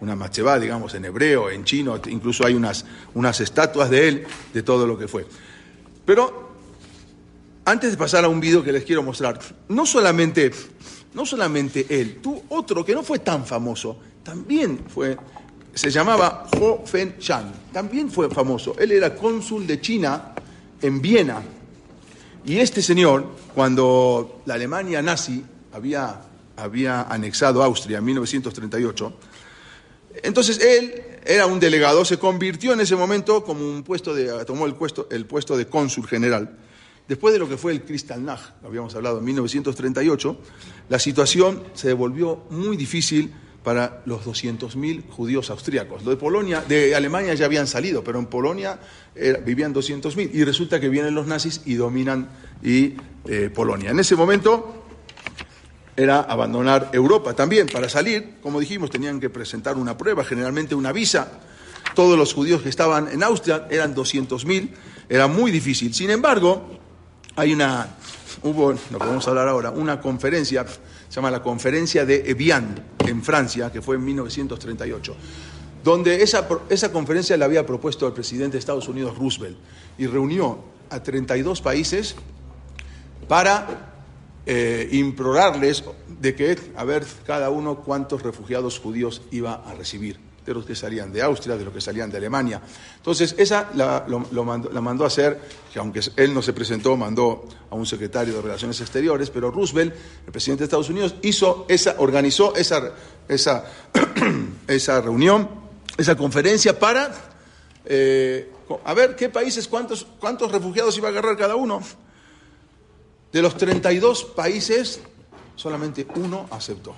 una 0.01 0.17
machevá, 0.17 0.59
digamos, 0.59 0.95
en 0.95 1.05
hebreo, 1.05 1.51
en 1.51 1.65
chino. 1.65 2.01
Incluso 2.09 2.45
hay 2.45 2.55
unas, 2.55 2.85
unas 3.15 3.41
estatuas 3.41 3.91
de 3.91 4.09
él, 4.09 4.27
de 4.53 4.63
todo 4.63 4.87
lo 4.87 4.99
que 4.99 5.09
fue. 5.09 5.27
Pero 6.05 6.47
antes 7.65 7.91
de 7.91 7.97
pasar 7.97 8.25
a 8.25 8.29
un 8.29 8.41
video 8.41 8.63
que 8.63 8.73
les 8.73 8.85
quiero 8.85 9.03
mostrar, 9.03 9.39
no 9.69 9.85
solamente, 9.85 10.53
no 11.15 11.27
solamente 11.27 11.87
él, 11.89 12.21
tú 12.23 12.43
otro 12.49 12.85
que 12.85 12.95
no 12.95 13.03
fue 13.03 13.19
tan 13.19 13.45
famoso, 13.45 13.99
también 14.23 14.85
fue, 14.89 15.17
se 15.75 15.91
llamaba 15.91 16.47
Ho 16.61 16.85
Fen 16.87 17.19
Chan, 17.19 17.53
también 17.73 18.11
fue 18.11 18.31
famoso. 18.31 18.77
Él 18.79 18.93
era 18.93 19.15
cónsul 19.15 19.67
de 19.67 19.81
China 19.81 20.33
en 20.81 21.03
Viena. 21.03 21.43
Y 22.45 22.59
este 22.59 22.81
señor, 22.81 23.27
cuando 23.53 24.43
la 24.47 24.55
Alemania 24.55 25.03
nazi 25.03 25.45
había, 25.73 26.21
había 26.57 27.03
anexado 27.03 27.65
Austria 27.65 27.99
en 27.99 28.05
1938, 28.05 29.13
entonces 30.23 30.61
él 30.61 31.03
era 31.25 31.47
un 31.47 31.59
delegado, 31.59 32.05
se 32.05 32.19
convirtió 32.19 32.73
en 32.73 32.81
ese 32.81 32.97
momento 32.97 33.45
como 33.45 33.69
un 33.69 33.83
puesto 33.83 34.15
de, 34.15 34.45
tomó 34.45 34.67
el 34.67 34.75
puesto, 34.75 35.09
el 35.11 35.27
puesto 35.27 35.57
de 35.57 35.67
cónsul 35.67 36.07
general. 36.07 36.57
Después 37.09 37.33
de 37.33 37.39
lo 37.39 37.49
que 37.49 37.57
fue 37.57 37.73
el 37.73 37.83
Kristallnacht, 37.83 38.65
habíamos 38.65 38.95
hablado 38.95 39.19
en 39.19 39.25
1938, 39.25 40.39
la 40.89 40.99
situación 40.99 41.63
se 41.75 41.93
volvió 41.93 42.45
muy 42.51 42.77
difícil 42.77 43.33
para 43.63 44.03
los 44.07 44.25
200.000 44.25 45.09
judíos 45.11 45.51
austríacos. 45.51 46.05
Lo 46.05 46.11
de 46.11 46.17
Polonia, 46.17 46.63
de 46.69 46.95
Alemania 46.95 47.35
ya 47.35 47.47
habían 47.47 47.67
salido, 47.67 48.05
pero 48.05 48.21
en 48.21 48.27
Polonia 48.27 48.79
vivían 49.45 49.75
200.000 49.75 50.31
y 50.33 50.45
resulta 50.45 50.79
que 50.79 50.89
vienen 50.89 51.17
los 51.17 51.27
nazis 51.27 51.63
y 51.65 51.75
dominan 51.75 52.29
y, 52.63 52.95
eh, 53.27 53.51
Polonia. 53.53 53.91
En 53.91 53.99
ese 53.99 54.15
momento 54.15 54.86
era 55.97 56.21
abandonar 56.21 56.91
Europa 56.93 57.35
también. 57.35 57.67
Para 57.67 57.89
salir, 57.89 58.35
como 58.43 58.61
dijimos, 58.61 58.91
tenían 58.91 59.19
que 59.19 59.31
presentar 59.31 59.77
una 59.77 59.97
prueba, 59.97 60.25
generalmente 60.25 60.75
una 60.75 60.93
visa. 60.93 61.29
Todos 61.95 62.19
los 62.19 62.35
judíos 62.35 62.63
que 62.63 62.69
estaban 62.69 63.09
en 63.09 63.23
Austria 63.23 63.67
eran 63.71 63.95
200.000, 63.95 64.71
era 65.09 65.27
muy 65.27 65.51
difícil. 65.51 65.95
Sin 65.95 66.11
embargo, 66.11 66.79
hay 67.37 67.55
una, 67.55 67.97
hubo, 68.43 68.75
no 68.91 68.99
podemos 68.99 69.27
hablar 69.29 69.49
ahora, 69.49 69.71
una 69.71 70.01
conferencia, 70.01 70.67
se 70.67 71.15
llama 71.15 71.31
la 71.31 71.43
Conferencia 71.43 72.05
de 72.05 72.31
Evian, 72.31 72.85
en 73.07 73.23
Francia, 73.23 73.71
que 73.71 73.81
fue 73.81 73.97
en 73.97 74.05
1938, 74.05 75.17
donde 75.83 76.23
esa, 76.23 76.47
esa 76.69 76.93
conferencia 76.93 77.37
la 77.37 77.45
había 77.45 77.65
propuesto 77.65 78.07
el 78.07 78.13
presidente 78.13 78.55
de 78.55 78.59
Estados 78.59 78.89
Unidos, 78.89 79.17
Roosevelt, 79.17 79.57
y 79.97 80.07
reunió 80.07 80.59
a 80.91 81.03
32 81.03 81.61
países 81.61 82.17
para 83.29 83.96
eh, 84.47 84.89
implorarles 84.93 85.85
de 86.21 86.35
que, 86.35 86.57
a 86.77 86.85
ver, 86.85 87.05
cada 87.27 87.51
uno 87.51 87.83
cuántos 87.83 88.23
refugiados 88.23 88.79
judíos 88.79 89.23
iba 89.31 89.55
a 89.55 89.75
recibir 89.75 90.19
de 90.47 90.55
los 90.55 90.65
que 90.65 90.77
salían 90.77 91.13
de 91.13 91.23
Austria, 91.23 91.57
de 91.57 91.65
los 91.65 91.75
que 91.75 91.81
salían 91.81 92.09
de 92.09 92.19
Alemania. 92.19 92.63
Entonces, 92.97 93.35
esa 93.37 93.69
la, 93.75 94.07
lo, 94.07 94.45
mandó, 94.45 94.71
la 94.71 94.81
mandó 94.81 95.03
a 95.03 95.09
hacer, 95.09 95.41
que 95.73 95.81
aunque 95.81 96.01
él 96.15 96.33
no 96.33 96.41
se 96.41 96.53
presentó, 96.53 96.97
mandó 96.97 97.45
a 97.69 97.75
un 97.75 97.85
secretario 97.85 98.35
de 98.35 98.43
Relaciones 98.43 98.81
Exteriores, 98.81 99.31
pero 99.31 99.51
Roosevelt, 99.51 99.93
el 100.25 100.33
presidente 100.33 100.61
de 100.61 100.65
Estados 100.67 100.89
Unidos, 100.89 101.17
hizo 101.23 101.67
esa, 101.69 101.97
organizó 101.99 102.55
esa, 102.55 102.93
esa, 103.29 103.65
esa 104.69 105.01
reunión, 105.01 105.49
esa 105.99 106.17
conferencia 106.17 106.79
para 106.79 107.13
eh, 107.85 108.51
a 108.85 108.95
ver 108.95 109.17
qué 109.17 109.29
países, 109.29 109.69
cuántos, 109.69 110.07
cuántos 110.19 110.51
refugiados 110.51 110.97
iba 110.97 111.09
a 111.09 111.11
agarrar 111.11 111.37
cada 111.37 111.57
uno. 111.57 111.83
De 113.37 113.43
los 113.43 113.55
32 113.59 114.25
países, 114.25 114.99
solamente 115.57 116.07
uno 116.17 116.47
aceptó 116.51 116.95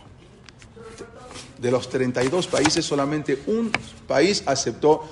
de 1.61 1.68
los 1.72 1.88
32 1.88 2.46
países, 2.46 2.85
solamente 2.85 3.42
un 3.48 3.72
país 4.07 4.44
aceptó 4.46 5.03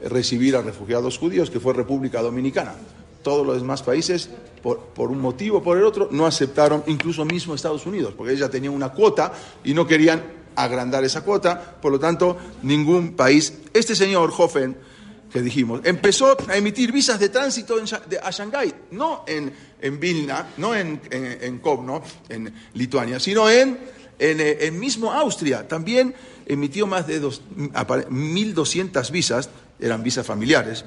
recibir 0.00 0.54
a 0.54 0.62
refugiados 0.62 1.18
judíos, 1.18 1.50
que 1.50 1.58
fue 1.58 1.74
República 1.74 2.22
Dominicana. 2.22 2.76
Todos 3.24 3.44
los 3.44 3.60
demás 3.60 3.82
países, 3.82 4.30
por, 4.62 4.78
por, 4.78 5.10
un 5.10 5.20
motivo 5.20 5.58
o 5.58 5.62
por 5.64 5.76
el 5.76 5.82
otro, 5.82 6.08
no 6.12 6.24
aceptaron, 6.24 6.84
incluso 6.86 7.24
mismo 7.24 7.56
Estados 7.56 7.84
Unidos, 7.84 8.14
porque 8.16 8.34
ella 8.34 8.48
tenía 8.48 8.70
una 8.70 8.90
cuota 8.90 9.32
y 9.64 9.74
no 9.74 9.88
querían 9.88 10.22
agrandar 10.54 11.02
esa 11.02 11.24
cuota, 11.24 11.78
por 11.82 11.90
lo 11.90 11.98
tanto, 11.98 12.36
ningún 12.62 13.16
país. 13.16 13.54
Este 13.74 13.96
señor 13.96 14.32
Hoffen, 14.38 14.76
que 15.32 15.42
dijimos, 15.42 15.80
empezó 15.84 16.36
a 16.48 16.56
emitir 16.56 16.92
visas 16.92 17.18
de 17.18 17.28
tránsito 17.28 17.78
en, 17.78 17.86
de, 18.08 18.18
a 18.18 18.30
Shanghái, 18.30 18.72
no 18.92 19.24
en, 19.26 19.52
en 19.80 20.00
Vilna, 20.00 20.48
no 20.56 20.74
en, 20.74 21.00
en, 21.10 21.38
en 21.42 21.58
Kovno, 21.58 22.02
en 22.28 22.52
Lituania, 22.74 23.18
sino 23.18 23.50
en 23.50 23.96
en, 24.18 24.38
eh, 24.40 24.70
mismo 24.70 25.12
Austria 25.12 25.68
también 25.68 26.14
emitió 26.46 26.86
más 26.86 27.06
de 27.06 27.20
1.200 27.20 29.10
visas, 29.10 29.50
eran 29.78 30.02
visas 30.02 30.26
familiares. 30.26 30.84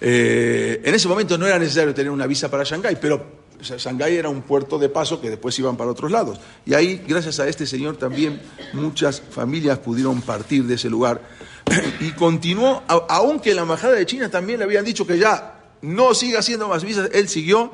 Eh, 0.00 0.80
en 0.84 0.94
ese 0.94 1.08
momento 1.08 1.36
no 1.36 1.46
era 1.46 1.58
necesario 1.58 1.92
tener 1.92 2.12
una 2.12 2.26
visa 2.26 2.48
para 2.48 2.62
Shanghái, 2.62 2.98
pero 3.00 3.38
Shanghái 3.60 4.16
era 4.16 4.28
un 4.28 4.42
puerto 4.42 4.78
de 4.78 4.88
paso 4.88 5.20
que 5.20 5.30
después 5.30 5.58
iban 5.58 5.76
para 5.76 5.90
otros 5.90 6.12
lados. 6.12 6.38
Y 6.64 6.74
ahí, 6.74 7.02
gracias 7.06 7.40
a 7.40 7.48
este 7.48 7.66
señor, 7.66 7.96
también 7.96 8.40
muchas 8.74 9.20
familias 9.20 9.78
pudieron 9.78 10.22
partir 10.22 10.64
de 10.64 10.74
ese 10.74 10.88
lugar. 10.88 11.20
Y 12.00 12.12
continuó, 12.12 12.82
aunque 13.08 13.54
la 13.54 13.62
embajada 13.62 13.94
de 13.94 14.06
China 14.06 14.30
también 14.30 14.58
le 14.58 14.64
habían 14.64 14.84
dicho 14.84 15.06
que 15.06 15.18
ya 15.18 15.74
no 15.82 16.14
siga 16.14 16.40
haciendo 16.40 16.68
más 16.68 16.84
visas, 16.84 17.10
él 17.12 17.28
siguió 17.28 17.72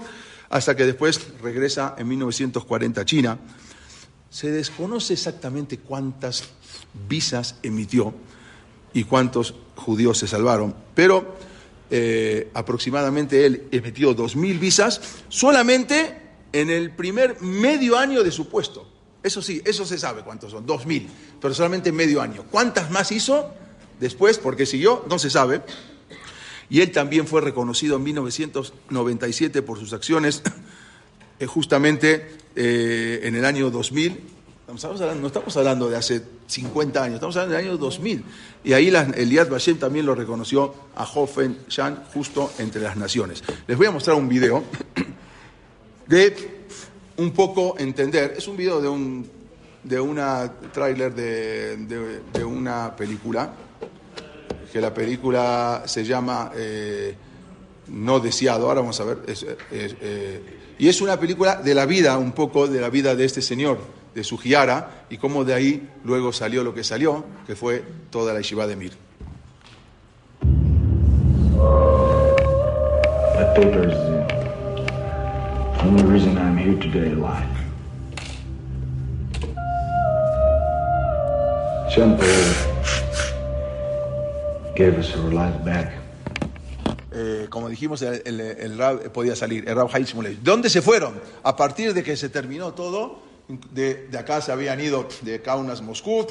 hasta 0.50 0.76
que 0.76 0.84
después 0.84 1.20
regresa 1.42 1.94
en 1.98 2.08
1940 2.08 3.00
a 3.00 3.04
China. 3.04 3.38
Se 4.30 4.50
desconoce 4.50 5.14
exactamente 5.14 5.78
cuántas 5.78 6.44
visas 7.08 7.56
emitió 7.62 8.14
y 8.92 9.04
cuántos 9.04 9.54
judíos 9.76 10.18
se 10.18 10.26
salvaron, 10.26 10.74
pero 10.94 11.36
eh, 11.90 12.50
aproximadamente 12.54 13.46
él 13.46 13.68
emitió 13.70 14.14
2.000 14.16 14.58
visas 14.58 15.00
solamente 15.28 16.20
en 16.52 16.70
el 16.70 16.90
primer 16.92 17.40
medio 17.42 17.98
año 17.98 18.22
de 18.22 18.30
su 18.30 18.48
puesto. 18.48 18.88
Eso 19.22 19.40
sí, 19.40 19.62
eso 19.64 19.84
se 19.84 19.98
sabe 19.98 20.22
cuántos 20.22 20.50
son, 20.50 20.66
2.000, 20.66 21.06
pero 21.40 21.54
solamente 21.54 21.90
medio 21.92 22.20
año. 22.20 22.44
¿Cuántas 22.50 22.90
más 22.90 23.10
hizo 23.10 23.52
después? 24.00 24.38
Porque 24.38 24.66
siguió, 24.66 25.04
no 25.08 25.18
se 25.18 25.30
sabe. 25.30 25.62
Y 26.70 26.80
él 26.80 26.90
también 26.92 27.26
fue 27.26 27.40
reconocido 27.40 27.96
en 27.96 28.04
1997 28.04 29.62
por 29.62 29.78
sus 29.78 29.92
acciones 29.92 30.42
eh, 31.38 31.46
justamente 31.46 32.28
eh, 32.56 33.20
en 33.24 33.36
el 33.36 33.44
año 33.44 33.70
2000. 33.70 34.20
Estamos 34.60 35.00
hablando, 35.00 35.20
no 35.20 35.26
estamos 35.26 35.56
hablando 35.56 35.90
de 35.90 35.96
hace 35.96 36.22
50 36.46 37.02
años, 37.02 37.14
estamos 37.16 37.36
hablando 37.36 37.56
del 37.56 37.66
año 37.66 37.76
2000. 37.76 38.24
Y 38.64 38.72
ahí 38.72 38.90
la, 38.90 39.02
Eliad 39.02 39.48
Bashem 39.48 39.76
también 39.76 40.06
lo 40.06 40.14
reconoció 40.14 40.74
a 40.96 41.04
Hoffen 41.04 41.58
Shan 41.68 42.02
justo 42.12 42.50
entre 42.58 42.80
las 42.80 42.96
naciones. 42.96 43.44
Les 43.66 43.76
voy 43.76 43.86
a 43.86 43.90
mostrar 43.90 44.16
un 44.16 44.28
video 44.28 44.64
de 46.08 46.64
un 47.18 47.30
poco 47.32 47.76
entender. 47.78 48.34
Es 48.36 48.48
un 48.48 48.56
video 48.56 48.80
de 48.80 48.88
un 48.88 49.30
de 49.84 50.00
una 50.00 50.50
tráiler 50.72 51.14
de, 51.14 51.76
de, 52.32 52.44
una 52.44 52.96
película, 52.96 53.52
que 54.72 54.80
la 54.80 54.92
película 54.92 55.82
se 55.84 56.04
llama 56.04 56.50
eh, 56.56 57.14
No 57.88 58.18
Deseado. 58.18 58.66
Ahora 58.66 58.80
vamos 58.80 58.98
a 59.00 59.04
ver. 59.04 59.18
Eh, 59.28 60.42
y 60.78 60.88
es 60.88 61.00
una 61.00 61.20
película 61.20 61.56
de 61.56 61.74
la 61.74 61.86
vida, 61.86 62.18
un 62.18 62.32
poco 62.32 62.66
de 62.66 62.80
la 62.80 62.90
vida 62.90 63.14
de 63.14 63.24
este 63.24 63.42
señor, 63.42 63.78
de 64.14 64.24
su 64.24 64.38
Giara, 64.38 65.06
y 65.10 65.18
cómo 65.18 65.44
de 65.44 65.54
ahí 65.54 65.88
luego 66.02 66.32
salió 66.32 66.64
lo 66.64 66.74
que 66.74 66.82
salió, 66.82 67.24
que 67.46 67.54
fue 67.54 67.84
toda 68.10 68.32
la 68.32 68.40
yeshiva 68.40 68.66
de 68.66 68.76
Mir. 68.76 68.92
That 73.36 73.56
paper 73.56 73.88
is 73.88 73.94
the 73.94 74.24
only 75.82 76.04
reason 76.04 76.38
I'm 76.38 76.56
here 76.56 76.78
today 76.78 77.12
alive. 77.12 77.53
Eh, 87.12 87.46
como 87.48 87.68
dijimos, 87.68 88.02
el, 88.02 88.20
el, 88.24 88.40
el, 88.40 88.76
Rab 88.76 89.12
podía 89.12 89.36
salir, 89.36 89.68
el 89.68 89.76
Rab 89.76 89.92
¿De 89.92 90.38
¿Dónde 90.42 90.70
se 90.70 90.82
fueron? 90.82 91.20
A 91.44 91.54
partir 91.54 91.94
de 91.94 92.02
que 92.02 92.16
se 92.16 92.30
terminó 92.30 92.74
todo, 92.74 93.20
de, 93.70 94.08
de 94.08 94.18
acá 94.18 94.40
se 94.40 94.50
habían 94.50 94.80
ido 94.80 95.06
de 95.22 95.40
Kaunas, 95.40 95.82
Moscú, 95.82 96.26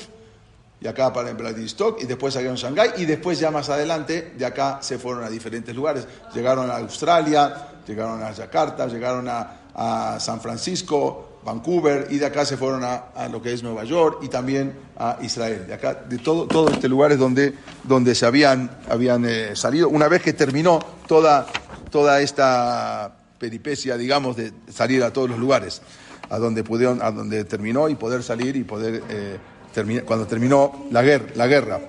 y 0.82 0.88
acá 0.88 1.14
para 1.14 1.32
Vladivostok, 1.32 2.04
y 2.04 2.08
después 2.08 2.34
salieron 2.34 2.58
a 2.58 2.60
Shanghái, 2.60 2.90
y 2.98 3.06
después 3.06 3.40
ya 3.40 3.50
más 3.50 3.70
adelante, 3.70 4.34
de 4.38 4.46
acá 4.46 4.80
se 4.82 5.00
fueron 5.00 5.24
a 5.24 5.30
diferentes 5.30 5.74
lugares. 5.74 6.06
Llegaron 6.36 6.70
a 6.70 6.76
Australia, 6.76 7.70
llegaron 7.88 8.22
a 8.22 8.34
Yakarta, 8.34 8.88
llegaron 8.88 9.30
a, 9.30 9.62
a 9.74 10.20
San 10.20 10.42
Francisco, 10.42 11.33
Vancouver 11.44 12.08
y 12.10 12.18
de 12.18 12.26
acá 12.26 12.46
se 12.46 12.58
fueron 12.58 12.84
a, 12.84 12.96
a 13.16 13.28
lo 13.28 13.42
que 13.42 13.54
es 13.54 13.64
Nueva 13.64 13.84
York 13.84 14.20
y 14.22 14.30
también 14.30 14.74
a 14.98 15.18
Israel. 15.22 15.68
De 15.68 15.74
acá, 15.74 15.94
de 16.08 16.18
todo, 16.18 16.48
todo 16.48 16.70
este 16.70 16.88
lugares 16.88 17.18
donde, 17.18 17.54
donde 17.84 18.16
se 18.16 18.26
habían, 18.26 18.72
habían 18.90 19.26
eh, 19.26 19.56
salido. 19.56 19.90
Una 19.90 20.08
vez 20.08 20.22
que 20.22 20.34
terminó 20.34 20.80
toda, 21.08 21.46
toda 21.90 22.22
esta 22.22 23.14
peripecia, 23.38 23.98
digamos, 23.98 24.36
de 24.38 24.54
salir 24.72 25.04
a 25.04 25.12
todos 25.12 25.30
los 25.30 25.40
lugares, 25.40 25.82
a 26.30 26.38
donde 26.38 26.64
pudieron, 26.64 27.02
a 27.02 27.12
donde 27.12 27.44
terminó 27.44 27.90
y 27.90 27.96
poder 27.96 28.24
salir 28.24 28.56
y 28.56 28.64
poder 28.64 29.04
eh, 29.10 29.38
terminar, 29.74 30.06
cuando 30.06 30.26
terminó 30.26 30.88
la 30.92 31.02
guerra, 31.02 31.26
la 31.36 31.48
guerra. 31.48 31.80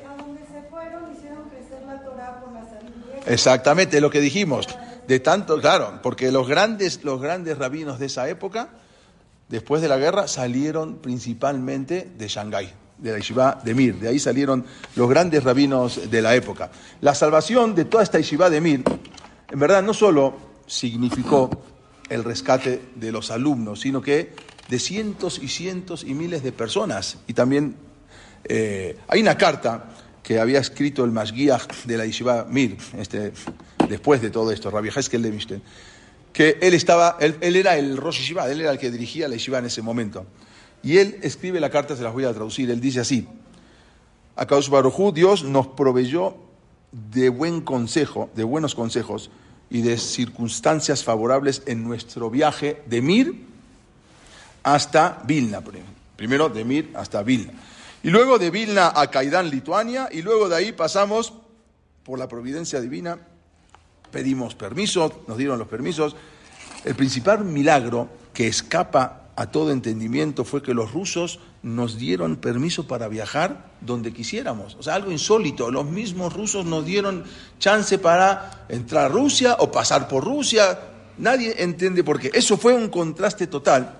Exactamente, 3.26 4.00
lo 4.00 4.10
que 4.10 4.20
dijimos. 4.20 4.66
De 5.06 5.20
tanto, 5.20 5.60
claro, 5.60 6.00
porque 6.02 6.32
los 6.32 6.48
grandes, 6.48 7.04
los 7.04 7.20
grandes 7.20 7.58
rabinos 7.58 7.98
de 7.98 8.06
esa 8.06 8.28
época, 8.28 8.68
después 9.48 9.82
de 9.82 9.88
la 9.88 9.98
guerra, 9.98 10.28
salieron 10.28 10.96
principalmente 10.96 12.10
de 12.16 12.28
Shanghái, 12.28 12.72
de 12.98 13.12
la 13.12 13.18
yeshiva 13.18 13.60
de 13.64 13.74
Mir. 13.74 13.96
De 13.96 14.08
ahí 14.08 14.18
salieron 14.18 14.64
los 14.96 15.08
grandes 15.08 15.44
rabinos 15.44 16.10
de 16.10 16.22
la 16.22 16.34
época. 16.34 16.70
La 17.00 17.14
salvación 17.14 17.74
de 17.74 17.84
toda 17.84 18.02
esta 18.02 18.18
yeshiva 18.18 18.50
de 18.50 18.60
Mir, 18.60 18.84
en 19.50 19.58
verdad, 19.58 19.82
no 19.82 19.94
solo 19.94 20.34
significó 20.66 21.50
el 22.08 22.24
rescate 22.24 22.80
de 22.94 23.12
los 23.12 23.30
alumnos, 23.30 23.80
sino 23.80 24.00
que 24.02 24.34
de 24.68 24.78
cientos 24.78 25.38
y 25.42 25.48
cientos 25.48 26.04
y 26.04 26.14
miles 26.14 26.42
de 26.42 26.52
personas. 26.52 27.18
Y 27.26 27.34
también 27.34 27.76
eh, 28.44 28.98
hay 29.08 29.20
una 29.20 29.36
carta 29.36 29.90
que 30.22 30.38
había 30.38 30.58
escrito 30.58 31.04
el 31.04 31.12
Mashgiach 31.12 31.84
de 31.84 31.98
la 31.98 32.06
Yeshiva 32.06 32.46
Mir, 32.48 32.78
este, 32.96 33.32
después 33.88 34.22
de 34.22 34.30
todo 34.30 34.50
esto, 34.50 34.70
Rabbi 34.70 34.88
Heskel 34.88 35.20
Levinstein, 35.20 35.62
que 36.34 36.58
él 36.60 36.74
estaba, 36.74 37.16
él, 37.20 37.56
era 37.56 37.78
el 37.78 37.96
Rosh 37.96 38.18
Yeshiva, 38.18 38.50
él 38.50 38.60
era 38.60 38.72
el 38.72 38.78
que 38.78 38.90
dirigía 38.90 39.28
la 39.28 39.36
Yeshiva 39.36 39.60
en 39.60 39.66
ese 39.66 39.80
momento. 39.80 40.26
Y 40.82 40.98
él 40.98 41.18
escribe 41.22 41.60
la 41.60 41.70
carta, 41.70 41.96
se 41.96 42.02
las 42.02 42.12
voy 42.12 42.24
a 42.24 42.34
traducir, 42.34 42.70
él 42.70 42.80
dice 42.80 43.00
así, 43.00 43.26
a 44.34 44.44
Kaush 44.44 44.68
Barujú, 44.68 45.12
Dios 45.12 45.44
nos 45.44 45.68
proveyó 45.68 46.36
de 46.90 47.28
buen 47.28 47.60
consejo, 47.60 48.30
de 48.34 48.42
buenos 48.42 48.74
consejos 48.74 49.30
y 49.70 49.82
de 49.82 49.96
circunstancias 49.96 51.04
favorables 51.04 51.62
en 51.66 51.84
nuestro 51.84 52.28
viaje 52.30 52.82
de 52.86 53.00
Mir 53.00 53.44
hasta 54.64 55.22
Vilna. 55.24 55.62
Primero 56.16 56.48
de 56.48 56.64
Mir 56.64 56.90
hasta 56.94 57.22
Vilna. 57.22 57.52
Y 58.02 58.10
luego 58.10 58.38
de 58.38 58.50
Vilna 58.50 58.92
a 58.94 59.08
Caidán, 59.08 59.50
Lituania, 59.50 60.08
y 60.10 60.22
luego 60.22 60.48
de 60.48 60.56
ahí 60.56 60.72
pasamos, 60.72 61.32
por 62.02 62.18
la 62.18 62.26
providencia 62.26 62.80
divina, 62.80 63.18
pedimos 64.14 64.54
permiso, 64.54 65.24
nos 65.26 65.36
dieron 65.36 65.58
los 65.58 65.66
permisos. 65.66 66.14
El 66.84 66.94
principal 66.94 67.44
milagro 67.44 68.08
que 68.32 68.46
escapa 68.46 69.24
a 69.34 69.46
todo 69.50 69.72
entendimiento 69.72 70.44
fue 70.44 70.62
que 70.62 70.72
los 70.72 70.92
rusos 70.92 71.40
nos 71.64 71.98
dieron 71.98 72.36
permiso 72.36 72.86
para 72.86 73.08
viajar 73.08 73.72
donde 73.80 74.12
quisiéramos. 74.12 74.76
O 74.78 74.84
sea, 74.84 74.94
algo 74.94 75.10
insólito. 75.10 75.72
Los 75.72 75.86
mismos 75.86 76.32
rusos 76.32 76.64
nos 76.64 76.86
dieron 76.86 77.24
chance 77.58 77.98
para 77.98 78.64
entrar 78.68 79.06
a 79.06 79.08
Rusia 79.08 79.56
o 79.58 79.72
pasar 79.72 80.06
por 80.06 80.22
Rusia. 80.22 80.78
Nadie 81.18 81.56
entiende 81.58 82.04
por 82.04 82.20
qué. 82.20 82.30
Eso 82.32 82.56
fue 82.56 82.72
un 82.72 82.90
contraste 82.90 83.48
total 83.48 83.98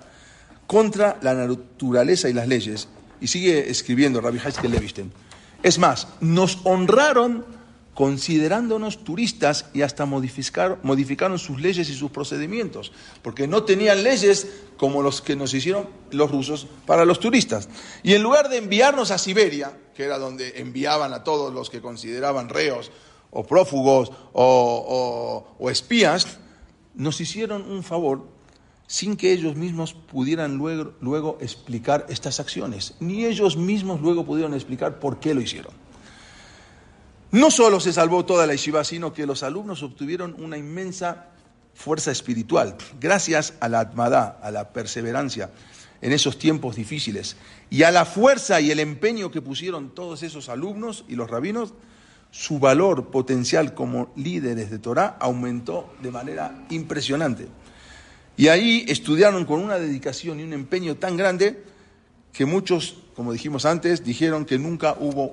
contra 0.69 1.19
la 1.23 1.35
naturaleza 1.35 2.29
y 2.29 2.35
las 2.35 2.47
leyes. 2.47 2.87
Y 3.21 3.27
sigue 3.27 3.69
escribiendo 3.69 4.21
Rabbi 4.21 4.39
Haskell 4.39 4.71
Levinstein. 4.71 5.13
Es 5.65 5.81
más, 5.81 6.07
nos 6.21 6.61
honraron 6.63 7.64
considerándonos 7.95 9.05
turistas 9.05 9.67
y 9.73 9.83
hasta 9.83 10.05
modificar- 10.07 10.79
modificaron 10.83 11.39
sus 11.39 11.61
leyes 11.61 11.89
y 11.89 11.95
sus 11.95 12.11
procedimientos, 12.11 12.93
porque 13.23 13.47
no 13.47 13.63
tenían 13.65 14.03
leyes 14.03 14.49
como 14.77 15.03
los 15.03 15.21
que 15.23 15.37
nos 15.37 15.55
hicieron 15.55 15.89
los 16.11 16.31
rusos 16.31 16.67
para 16.87 17.05
los 17.05 17.21
turistas. 17.21 17.69
Y 18.03 18.15
en 18.15 18.23
lugar 18.23 18.49
de 18.49 18.59
enviarnos 18.59 19.11
a 19.11 19.19
Siberia, 19.19 19.79
que 19.95 20.05
era 20.05 20.19
donde 20.19 20.55
enviaban 20.61 21.13
a 21.13 21.23
todos 21.25 21.53
los 21.55 21.71
que 21.71 21.81
consideraban 21.81 22.49
reos 22.49 22.91
o 23.31 23.45
prófugos 23.45 24.11
o, 24.33 25.55
o- 25.59 25.71
espías, 25.71 26.39
nos 26.95 27.21
hicieron 27.21 27.63
un 27.71 27.83
favor 27.83 28.29
sin 28.87 29.17
que 29.17 29.33
ellos 29.33 29.57
mismos 29.57 29.95
pudieran 29.95 30.57
luego, 30.57 30.93
luego 31.01 31.39
explicar 31.41 32.07
estas 32.09 32.39
acciones, 32.39 32.95
ni 33.01 33.25
ellos 33.25 33.57
mismos 33.57 34.01
luego 34.01 34.25
pudieron 34.27 34.53
explicar 34.55 34.99
por 35.01 35.19
qué 35.21 35.33
lo 35.35 35.41
hicieron. 35.41 35.84
No 37.35 37.51
solo 37.51 37.81
se 37.81 37.93
salvó 37.93 38.25
toda 38.25 38.47
la 38.47 38.53
yeshiva, 38.53 38.85
sino 38.85 39.13
que 39.13 39.27
los 39.27 39.43
alumnos 39.43 39.83
obtuvieron 39.83 40.37
una 40.39 40.57
inmensa 40.57 41.31
fuerza 41.75 42.13
espiritual, 42.13 42.77
gracias 43.01 43.55
a 43.59 43.69
la 43.69 43.81
atmadá, 43.81 44.39
a 44.41 44.53
la 44.53 44.73
perseverancia 44.73 45.51
en 46.01 46.13
esos 46.13 46.39
tiempos 46.39 46.77
difíciles 46.77 47.35
y 47.71 47.83
a 47.83 47.91
la 47.91 48.05
fuerza 48.05 48.61
y 48.61 48.71
el 48.71 48.79
empeño 48.79 49.33
que 49.33 49.43
pusieron 49.43 49.97
todos 49.97 50.23
esos 50.23 50.49
alumnos 50.49 51.05
y 51.09 51.17
los 51.17 51.29
rabinos, 51.29 51.75
su 52.31 52.61
valor 52.61 53.11
potencial 53.11 53.75
como 53.75 54.13
líderes 54.15 54.71
de 54.71 54.79
Torah 54.79 55.17
aumentó 55.19 55.93
de 56.01 56.13
manera 56.13 56.65
impresionante. 56.71 57.49
Y 58.37 58.47
ahí 58.47 58.85
estudiaron 58.87 59.45
con 59.45 59.59
una 59.59 59.81
dedicación 59.81 60.39
y 60.39 60.45
un 60.45 60.53
empeño 60.53 60.99
tan 60.99 61.17
grande 61.17 61.65
que 62.33 62.47
muchos, 62.47 62.97
como 63.17 63.33
dijimos 63.33 63.65
antes, 63.65 64.05
dijeron 64.05 64.45
que 64.45 64.57
nunca 64.57 64.95
hubo 65.01 65.33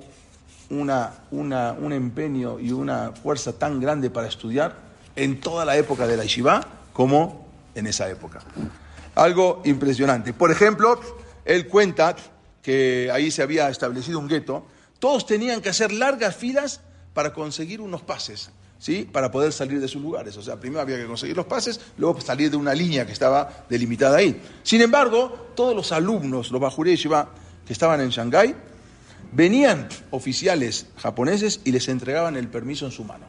una, 0.72 1.12
una- 1.30 1.72
un 1.72 1.92
empeño 1.92 2.58
y 2.58 2.72
una 2.72 3.12
fuerza 3.12 3.52
tan 3.52 3.80
grande 3.80 4.10
para 4.10 4.26
estudiar 4.28 4.74
en 5.14 5.40
toda 5.40 5.64
la 5.64 5.76
época 5.76 6.06
de 6.06 6.16
la 6.16 6.22
Yeshiva 6.24 6.66
como 6.92 7.46
en 7.74 7.86
esa 7.86 8.08
época. 8.10 8.40
Algo 9.14 9.60
impresionante. 9.64 10.32
Por 10.32 10.50
ejemplo, 10.50 10.98
él 11.44 11.68
cuenta 11.68 12.16
que 12.62 13.10
ahí 13.12 13.30
se 13.30 13.42
había 13.42 13.68
establecido 13.68 14.18
un 14.18 14.28
gueto. 14.28 14.64
Todos 14.98 15.26
tenían 15.26 15.60
que 15.60 15.68
hacer 15.68 15.92
largas 15.92 16.36
filas 16.36 16.80
para 17.12 17.32
conseguir 17.34 17.80
unos 17.80 18.00
pases, 18.02 18.50
¿sí? 18.78 19.06
Para 19.10 19.30
poder 19.30 19.52
salir 19.52 19.80
de 19.80 19.88
sus 19.88 20.00
lugares. 20.00 20.36
O 20.36 20.42
sea, 20.42 20.56
primero 20.58 20.80
había 20.80 20.96
que 20.96 21.06
conseguir 21.06 21.36
los 21.36 21.46
pases, 21.46 21.80
luego 21.98 22.20
salir 22.20 22.50
de 22.50 22.56
una 22.56 22.72
línea 22.72 23.04
que 23.04 23.12
estaba 23.12 23.64
delimitada 23.68 24.16
ahí. 24.18 24.40
Sin 24.62 24.80
embargo, 24.80 25.50
todos 25.54 25.74
los 25.76 25.92
alumnos, 25.92 26.50
los 26.50 26.60
Bajuré 26.60 26.96
que 26.96 27.72
estaban 27.72 28.00
en 28.00 28.08
Shanghái, 28.10 28.54
venían 29.32 29.88
oficiales 30.10 30.86
japoneses 30.96 31.60
y 31.64 31.72
les 31.72 31.88
entregaban 31.88 32.36
el 32.36 32.48
permiso 32.48 32.86
en 32.86 32.92
su 32.92 33.04
mano. 33.04 33.26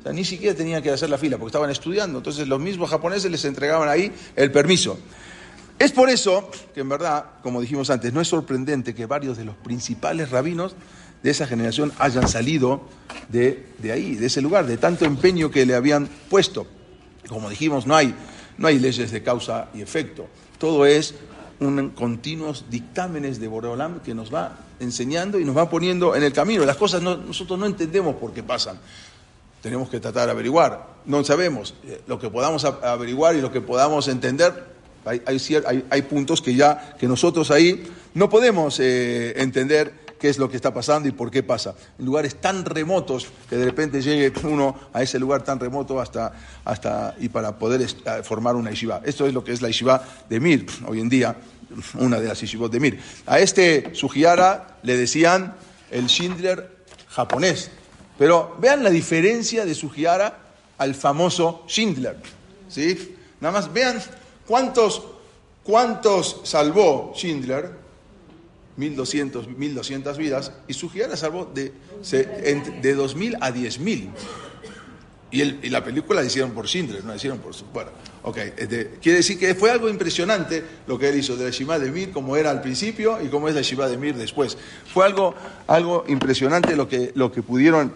O 0.00 0.02
sea, 0.02 0.12
ni 0.12 0.24
siquiera 0.24 0.56
tenían 0.56 0.82
que 0.82 0.90
hacer 0.90 1.10
la 1.10 1.18
fila 1.18 1.38
porque 1.38 1.48
estaban 1.48 1.70
estudiando. 1.70 2.18
Entonces 2.18 2.46
los 2.46 2.60
mismos 2.60 2.90
japoneses 2.90 3.30
les 3.30 3.44
entregaban 3.44 3.88
ahí 3.88 4.12
el 4.36 4.52
permiso. 4.52 4.98
Es 5.78 5.92
por 5.92 6.10
eso 6.10 6.50
que 6.74 6.80
en 6.80 6.88
verdad, 6.88 7.24
como 7.42 7.60
dijimos 7.60 7.88
antes, 7.90 8.12
no 8.12 8.20
es 8.20 8.28
sorprendente 8.28 8.94
que 8.94 9.06
varios 9.06 9.36
de 9.36 9.44
los 9.44 9.54
principales 9.56 10.30
rabinos 10.30 10.74
de 11.22 11.30
esa 11.30 11.46
generación 11.46 11.92
hayan 11.98 12.28
salido 12.28 12.82
de, 13.28 13.66
de 13.78 13.92
ahí, 13.92 14.16
de 14.16 14.26
ese 14.26 14.42
lugar, 14.42 14.66
de 14.66 14.76
tanto 14.76 15.04
empeño 15.04 15.50
que 15.50 15.66
le 15.66 15.74
habían 15.74 16.08
puesto. 16.28 16.66
Como 17.28 17.48
dijimos, 17.48 17.86
no 17.86 17.94
hay, 17.94 18.14
no 18.56 18.68
hay 18.68 18.78
leyes 18.78 19.10
de 19.12 19.22
causa 19.22 19.68
y 19.74 19.82
efecto. 19.82 20.26
Todo 20.58 20.84
es 20.84 21.14
un 21.60 21.90
continuos 21.90 22.64
dictámenes 22.70 23.40
de 23.40 23.48
Boreolam 23.48 24.00
que 24.00 24.14
nos 24.14 24.32
va 24.32 24.58
enseñando 24.80 25.38
y 25.40 25.44
nos 25.44 25.56
va 25.56 25.68
poniendo 25.68 26.14
en 26.14 26.22
el 26.22 26.32
camino. 26.32 26.64
Las 26.64 26.76
cosas 26.76 27.02
no- 27.02 27.16
nosotros 27.16 27.58
no 27.58 27.66
entendemos 27.66 28.16
por 28.16 28.32
qué 28.32 28.42
pasan 28.42 28.78
tenemos 29.60 29.88
que 29.88 29.98
tratar 29.98 30.26
de 30.26 30.32
averiguar. 30.32 30.86
No 31.04 31.24
sabemos. 31.24 31.74
Eh, 31.84 32.00
Lo 32.06 32.18
que 32.20 32.30
podamos 32.30 32.64
averiguar 32.64 33.34
y 33.34 33.40
lo 33.40 33.50
que 33.50 33.60
podamos 33.60 34.06
entender, 34.06 34.52
hay, 35.04 35.20
hay- 35.26 35.84
hay 35.90 36.02
puntos 36.02 36.40
que 36.42 36.54
ya, 36.54 36.94
que 36.98 37.08
nosotros 37.08 37.50
ahí 37.50 37.82
no 38.14 38.28
podemos 38.30 38.78
eh, 38.78 39.34
entender 39.42 39.92
qué 40.18 40.28
es 40.28 40.38
lo 40.38 40.50
que 40.50 40.56
está 40.56 40.72
pasando 40.72 41.08
y 41.08 41.12
por 41.12 41.30
qué 41.30 41.42
pasa. 41.42 41.74
En 41.98 42.04
lugares 42.04 42.40
tan 42.40 42.64
remotos 42.64 43.26
que 43.48 43.56
de 43.56 43.64
repente 43.64 44.02
llegue 44.02 44.32
uno 44.44 44.76
a 44.92 45.02
ese 45.02 45.18
lugar 45.18 45.42
tan 45.42 45.60
remoto 45.60 46.00
hasta, 46.00 46.32
hasta 46.64 47.14
y 47.18 47.28
para 47.28 47.58
poder 47.58 47.86
formar 48.24 48.56
una 48.56 48.70
yeshiva. 48.70 49.00
Esto 49.04 49.26
es 49.26 49.34
lo 49.34 49.44
que 49.44 49.52
es 49.52 49.62
la 49.62 49.68
yeshiva 49.68 50.02
de 50.28 50.40
Mir, 50.40 50.66
hoy 50.86 51.00
en 51.00 51.08
día, 51.08 51.36
una 51.98 52.20
de 52.20 52.28
las 52.28 52.40
yeshivot 52.40 52.72
de 52.72 52.80
Mir. 52.80 53.00
A 53.26 53.38
este 53.38 53.94
Sujihara 53.94 54.78
le 54.82 54.96
decían 54.96 55.54
el 55.90 56.08
Schindler 56.08 56.78
japonés. 57.08 57.70
Pero 58.18 58.56
vean 58.60 58.82
la 58.82 58.90
diferencia 58.90 59.64
de 59.64 59.74
Sugiara 59.74 60.38
al 60.76 60.94
famoso 60.94 61.64
Schindler. 61.68 62.16
¿sí? 62.68 63.16
Nada 63.40 63.60
más 63.60 63.72
vean 63.72 64.02
cuántos, 64.46 65.02
cuántos 65.62 66.40
salvó 66.42 67.12
Schindler, 67.14 67.70
1200, 68.78 69.48
1200 69.48 70.16
vidas, 70.16 70.52
y 70.66 70.72
Sugiara 70.72 71.16
salvó 71.16 71.44
de, 71.52 71.72
se- 72.00 72.54
ent- 72.54 72.80
de 72.80 72.94
2000 72.94 73.36
a 73.40 73.50
10000. 73.50 74.10
Y, 75.30 75.42
el- 75.42 75.60
y 75.62 75.68
la 75.68 75.84
película 75.84 76.22
la 76.22 76.26
hicieron 76.26 76.52
por 76.52 76.66
Schindler, 76.66 77.02
no 77.04 77.10
la 77.10 77.16
hicieron 77.16 77.38
por 77.40 77.52
su. 77.52 77.66
Bueno, 77.66 77.90
ok. 78.22 78.38
este, 78.56 78.92
quiere 79.02 79.18
decir 79.18 79.38
que 79.38 79.54
fue 79.54 79.70
algo 79.70 79.90
impresionante 79.90 80.64
lo 80.86 80.98
que 80.98 81.10
él 81.10 81.18
hizo 81.18 81.36
de 81.36 81.44
la 81.44 81.50
Shima 81.50 81.78
de 81.78 81.90
Mir, 81.90 82.12
como 82.12 82.34
era 82.36 82.50
al 82.50 82.62
principio 82.62 83.20
y 83.22 83.28
como 83.28 83.46
es 83.48 83.54
la 83.54 83.60
Shima 83.60 83.88
de 83.88 83.98
Mir 83.98 84.16
después. 84.16 84.56
Fue 84.92 85.04
algo, 85.04 85.34
algo 85.66 86.04
impresionante 86.08 86.74
lo 86.76 86.88
que, 86.88 87.12
lo 87.14 87.30
que 87.30 87.42
pudieron 87.42 87.92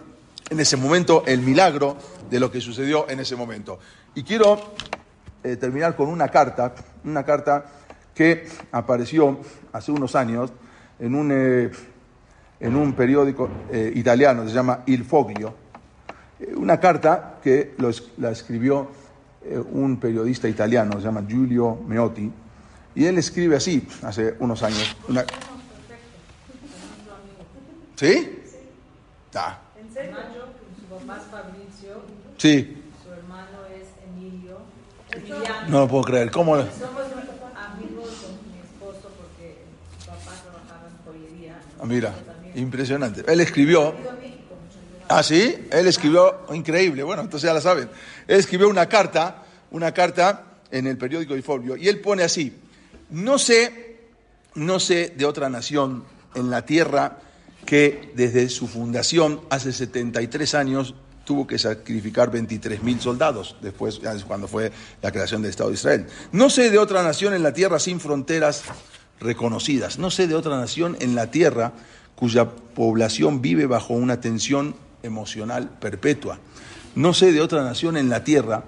en 0.50 0.60
ese 0.60 0.76
momento, 0.76 1.22
el 1.26 1.40
milagro 1.40 1.96
de 2.28 2.38
lo 2.38 2.50
que 2.52 2.60
sucedió 2.60 3.08
en 3.08 3.20
ese 3.20 3.34
momento. 3.36 3.78
Y 4.14 4.22
quiero 4.24 4.74
eh, 5.42 5.56
terminar 5.56 5.96
con 5.96 6.08
una 6.10 6.28
carta, 6.28 6.74
una 7.04 7.24
carta 7.24 7.64
que 8.14 8.46
apareció 8.72 9.40
hace 9.72 9.90
unos 9.90 10.14
años 10.14 10.50
en 11.02 11.14
un, 11.14 11.30
eh, 11.32 11.70
en 12.60 12.76
un 12.76 12.92
periódico 12.94 13.48
eh, 13.70 13.92
italiano, 13.94 14.46
se 14.48 14.54
llama 14.54 14.82
Il 14.86 15.04
Foglio, 15.04 15.52
eh, 16.40 16.54
una 16.56 16.78
carta 16.78 17.38
que 17.42 17.74
lo 17.78 17.90
la 18.18 18.30
escribió 18.30 18.88
eh, 19.44 19.58
un 19.58 19.98
periodista 19.98 20.48
italiano, 20.48 20.92
se 20.94 21.00
llama 21.06 21.24
Giulio 21.28 21.76
Meotti, 21.86 22.30
y 22.94 23.04
él 23.04 23.18
escribe 23.18 23.56
así, 23.56 23.86
hace 24.02 24.36
unos 24.38 24.62
años. 24.62 24.96
una- 25.08 25.24
¿Sí? 27.96 28.38
Ah, 29.34 29.58
Mayo, 29.94 30.46
su 30.78 30.86
papá 31.06 31.18
es 31.18 31.24
Fabrizio, 31.30 32.02
sí, 32.38 32.82
su 33.04 33.12
hermano 33.12 33.58
es 33.74 33.88
Emilio, 34.08 34.58
Emiliano. 35.12 35.68
no 35.68 35.78
lo 35.80 35.88
puedo 35.88 36.04
creer. 36.04 36.30
¿Cómo? 36.30 36.56
Somos 36.56 36.68
amigos 37.54 38.10
con 38.20 38.32
mi 38.50 38.58
esposo 38.60 39.08
porque 39.16 39.62
su 40.00 40.06
papá 40.06 40.32
trabajaba 40.42 40.88
en 40.88 40.96
joyería. 41.04 41.56
Ah, 41.58 41.71
Mira, 41.84 42.10
Nosotros 42.10 42.34
también. 42.36 42.58
impresionante. 42.64 43.24
Él 43.26 43.40
escribió. 43.40 43.94
Ah, 45.08 45.22
sí, 45.22 45.68
él 45.70 45.86
escribió, 45.86 46.46
increíble, 46.54 47.02
bueno, 47.02 47.22
entonces 47.22 47.46
ya 47.46 47.52
la 47.52 47.60
saben. 47.60 47.88
Él 48.26 48.38
escribió 48.38 48.68
una 48.68 48.86
carta, 48.88 49.42
una 49.70 49.92
carta 49.92 50.44
en 50.70 50.86
el 50.86 50.96
periódico 50.96 51.36
Il 51.36 51.42
Foglio, 51.42 51.76
y 51.76 51.88
él 51.88 52.00
pone 52.00 52.22
así: 52.22 52.56
No 53.10 53.38
sé, 53.38 53.98
no 54.54 54.80
sé 54.80 55.12
de 55.14 55.24
otra 55.26 55.50
nación 55.50 56.04
en 56.34 56.50
la 56.50 56.64
tierra 56.64 57.18
que 57.66 58.12
desde 58.14 58.48
su 58.48 58.66
fundación 58.68 59.42
hace 59.50 59.72
73 59.72 60.54
años 60.54 60.94
tuvo 61.24 61.46
que 61.46 61.58
sacrificar 61.58 62.30
23 62.30 62.82
mil 62.82 63.00
soldados, 63.00 63.56
después, 63.60 64.00
cuando 64.26 64.48
fue 64.48 64.72
la 65.00 65.12
creación 65.12 65.42
del 65.42 65.50
Estado 65.50 65.70
de 65.70 65.74
Israel. 65.74 66.06
No 66.32 66.50
sé 66.50 66.70
de 66.70 66.78
otra 66.78 67.02
nación 67.02 67.34
en 67.34 67.42
la 67.42 67.52
tierra 67.52 67.78
sin 67.78 68.00
fronteras 68.00 68.62
reconocidas. 69.22 69.98
No 69.98 70.10
sé 70.10 70.26
de 70.26 70.34
otra 70.34 70.58
nación 70.58 70.96
en 71.00 71.14
la 71.14 71.30
tierra 71.30 71.72
cuya 72.14 72.50
población 72.50 73.42
vive 73.42 73.66
bajo 73.66 73.94
una 73.94 74.20
tensión 74.20 74.74
emocional 75.02 75.70
perpetua. 75.80 76.38
No 76.94 77.14
sé 77.14 77.32
de 77.32 77.40
otra 77.40 77.62
nación 77.62 77.96
en 77.96 78.08
la 78.08 78.24
tierra 78.24 78.64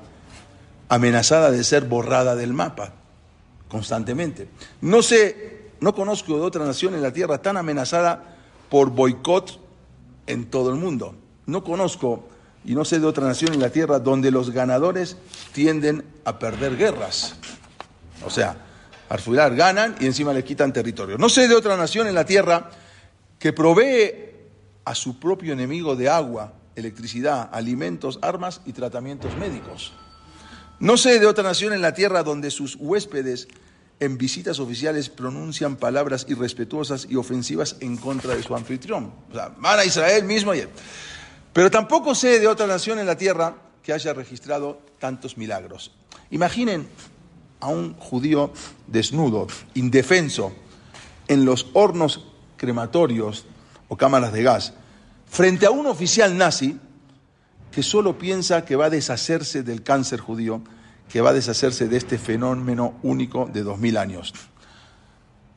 amenazada 0.88 1.50
de 1.50 1.62
ser 1.64 1.84
borrada 1.84 2.36
del 2.36 2.52
mapa 2.52 2.94
constantemente. 3.68 4.48
No 4.80 5.02
sé, 5.02 5.70
no 5.80 5.94
conozco 5.94 6.36
de 6.36 6.42
otra 6.42 6.64
nación 6.64 6.94
en 6.94 7.02
la 7.02 7.12
tierra 7.12 7.38
tan 7.38 7.56
amenazada 7.56 8.36
por 8.70 8.90
boicot 8.90 9.60
en 10.26 10.46
todo 10.46 10.70
el 10.70 10.76
mundo. 10.76 11.14
No 11.46 11.64
conozco 11.64 12.28
y 12.64 12.74
no 12.74 12.84
sé 12.84 12.98
de 12.98 13.06
otra 13.06 13.26
nación 13.26 13.52
en 13.52 13.60
la 13.60 13.70
tierra 13.70 13.98
donde 13.98 14.30
los 14.30 14.50
ganadores 14.50 15.16
tienden 15.52 16.04
a 16.24 16.38
perder 16.38 16.76
guerras. 16.76 17.34
O 18.24 18.30
sea, 18.30 18.56
Arfular 19.08 19.54
ganan 19.54 19.96
y 20.00 20.06
encima 20.06 20.32
le 20.32 20.44
quitan 20.44 20.72
territorio. 20.72 21.18
No 21.18 21.28
sé 21.28 21.48
de 21.48 21.54
otra 21.54 21.76
nación 21.76 22.06
en 22.06 22.14
la 22.14 22.24
tierra 22.24 22.70
que 23.38 23.52
provee 23.52 24.34
a 24.84 24.94
su 24.94 25.18
propio 25.18 25.52
enemigo 25.52 25.96
de 25.96 26.08
agua, 26.08 26.54
electricidad, 26.76 27.50
alimentos, 27.52 28.18
armas 28.22 28.60
y 28.64 28.72
tratamientos 28.72 29.36
médicos. 29.36 29.92
No 30.80 30.96
sé 30.96 31.18
de 31.20 31.26
otra 31.26 31.44
nación 31.44 31.72
en 31.72 31.82
la 31.82 31.94
tierra 31.94 32.22
donde 32.22 32.50
sus 32.50 32.76
huéspedes 32.76 33.48
en 34.00 34.18
visitas 34.18 34.58
oficiales 34.58 35.08
pronuncian 35.08 35.76
palabras 35.76 36.26
irrespetuosas 36.28 37.06
y 37.08 37.16
ofensivas 37.16 37.76
en 37.80 37.96
contra 37.96 38.34
de 38.34 38.42
su 38.42 38.54
anfitrión. 38.54 39.12
O 39.30 39.34
sea, 39.34 39.50
van 39.58 39.78
a 39.78 39.84
Israel 39.84 40.24
mismo. 40.24 40.52
Pero 41.52 41.70
tampoco 41.70 42.14
sé 42.14 42.40
de 42.40 42.48
otra 42.48 42.66
nación 42.66 42.98
en 42.98 43.06
la 43.06 43.16
tierra 43.16 43.54
que 43.82 43.92
haya 43.92 44.12
registrado 44.12 44.80
tantos 44.98 45.36
milagros. 45.38 45.92
Imaginen 46.30 46.88
a 47.64 47.68
un 47.68 47.94
judío 47.94 48.52
desnudo, 48.86 49.46
indefenso, 49.72 50.52
en 51.28 51.46
los 51.46 51.68
hornos 51.72 52.26
crematorios 52.58 53.46
o 53.88 53.96
cámaras 53.96 54.34
de 54.34 54.42
gas, 54.42 54.74
frente 55.26 55.64
a 55.64 55.70
un 55.70 55.86
oficial 55.86 56.36
nazi 56.36 56.78
que 57.72 57.82
solo 57.82 58.18
piensa 58.18 58.66
que 58.66 58.76
va 58.76 58.86
a 58.86 58.90
deshacerse 58.90 59.62
del 59.62 59.82
cáncer 59.82 60.20
judío, 60.20 60.60
que 61.08 61.22
va 61.22 61.30
a 61.30 61.32
deshacerse 61.32 61.88
de 61.88 61.96
este 61.96 62.18
fenómeno 62.18 62.96
único 63.02 63.48
de 63.50 63.62
dos 63.62 63.78
mil 63.78 63.96
años. 63.96 64.34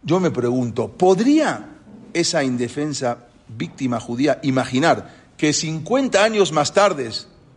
Yo 0.02 0.22
me 0.22 0.32
pregunto, 0.32 0.88
¿podría 0.88 1.76
esa 2.14 2.42
indefensa 2.42 3.28
víctima 3.50 4.00
judía 4.00 4.40
imaginar 4.44 5.14
que 5.36 5.52
50 5.52 6.24
años 6.24 6.54
más 6.54 6.74
tarde, 6.74 7.12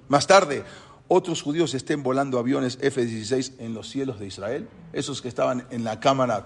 más 0.09 0.27
tarde, 0.27 0.65
otros 1.13 1.43
judíos 1.43 1.75
estén 1.75 2.05
volando 2.05 2.39
aviones 2.39 2.79
F-16 2.81 3.55
en 3.59 3.75
los 3.75 3.91
cielos 3.91 4.21
de 4.21 4.29
Israel? 4.29 4.69
Esos 4.93 5.21
que 5.21 5.27
estaban 5.27 5.67
en 5.71 5.83
la 5.83 5.99
cámara 5.99 6.45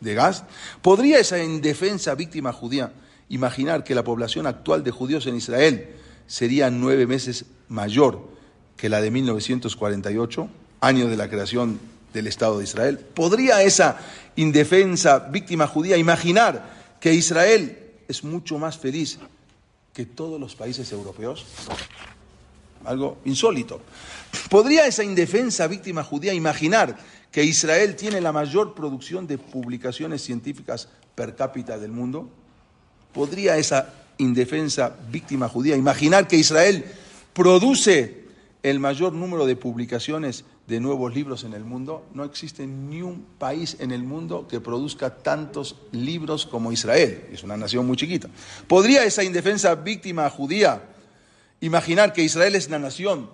de 0.00 0.14
gas. 0.14 0.44
¿Podría 0.82 1.18
esa 1.18 1.42
indefensa 1.42 2.14
víctima 2.14 2.52
judía 2.52 2.92
imaginar 3.30 3.84
que 3.84 3.94
la 3.94 4.04
población 4.04 4.46
actual 4.46 4.84
de 4.84 4.90
judíos 4.90 5.26
en 5.26 5.36
Israel 5.36 5.96
sería 6.26 6.68
nueve 6.68 7.06
meses 7.06 7.46
mayor 7.68 8.28
que 8.76 8.90
la 8.90 9.00
de 9.00 9.10
1948, 9.10 10.48
año 10.82 11.08
de 11.08 11.16
la 11.16 11.30
creación 11.30 11.80
del 12.12 12.26
Estado 12.26 12.58
de 12.58 12.64
Israel? 12.64 12.98
¿Podría 12.98 13.62
esa 13.62 13.98
indefensa 14.36 15.20
víctima 15.20 15.66
judía 15.66 15.96
imaginar 15.96 16.98
que 17.00 17.14
Israel 17.14 17.78
es 18.08 18.24
mucho 18.24 18.58
más 18.58 18.76
feliz 18.76 19.18
que 19.94 20.04
todos 20.04 20.38
los 20.38 20.54
países 20.54 20.92
europeos? 20.92 21.46
Algo 22.84 23.18
insólito. 23.24 23.80
¿Podría 24.48 24.86
esa 24.86 25.04
indefensa 25.04 25.66
víctima 25.66 26.02
judía 26.02 26.34
imaginar 26.34 26.96
que 27.30 27.44
Israel 27.44 27.96
tiene 27.96 28.20
la 28.20 28.32
mayor 28.32 28.74
producción 28.74 29.26
de 29.26 29.38
publicaciones 29.38 30.22
científicas 30.22 30.88
per 31.14 31.34
cápita 31.34 31.78
del 31.78 31.92
mundo? 31.92 32.28
¿Podría 33.12 33.56
esa 33.56 33.92
indefensa 34.18 34.96
víctima 35.10 35.48
judía 35.48 35.76
imaginar 35.76 36.28
que 36.28 36.36
Israel 36.36 36.84
produce 37.32 38.22
el 38.62 38.78
mayor 38.78 39.12
número 39.12 39.46
de 39.46 39.56
publicaciones 39.56 40.44
de 40.66 40.80
nuevos 40.80 41.14
libros 41.14 41.44
en 41.44 41.54
el 41.54 41.64
mundo? 41.64 42.06
No 42.14 42.24
existe 42.24 42.66
ni 42.66 43.02
un 43.02 43.24
país 43.38 43.76
en 43.80 43.90
el 43.90 44.02
mundo 44.02 44.46
que 44.48 44.60
produzca 44.60 45.18
tantos 45.18 45.76
libros 45.90 46.46
como 46.46 46.72
Israel. 46.72 47.24
Es 47.32 47.42
una 47.42 47.56
nación 47.56 47.86
muy 47.86 47.96
chiquita. 47.96 48.28
¿Podría 48.66 49.04
esa 49.04 49.24
indefensa 49.24 49.74
víctima 49.74 50.28
judía 50.30 50.91
imaginar 51.62 52.12
que 52.12 52.22
Israel 52.22 52.54
es 52.54 52.68
la 52.68 52.78
nación 52.78 53.30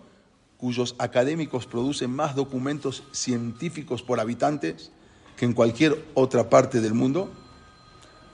cuyos 0.59 0.95
académicos 0.99 1.67
producen 1.67 2.11
más 2.11 2.35
documentos 2.35 3.03
científicos 3.13 4.03
por 4.03 4.21
habitantes 4.21 4.91
que 5.37 5.45
en 5.45 5.53
cualquier 5.53 6.05
otra 6.15 6.49
parte 6.51 6.81
del 6.81 6.95
mundo? 6.95 7.33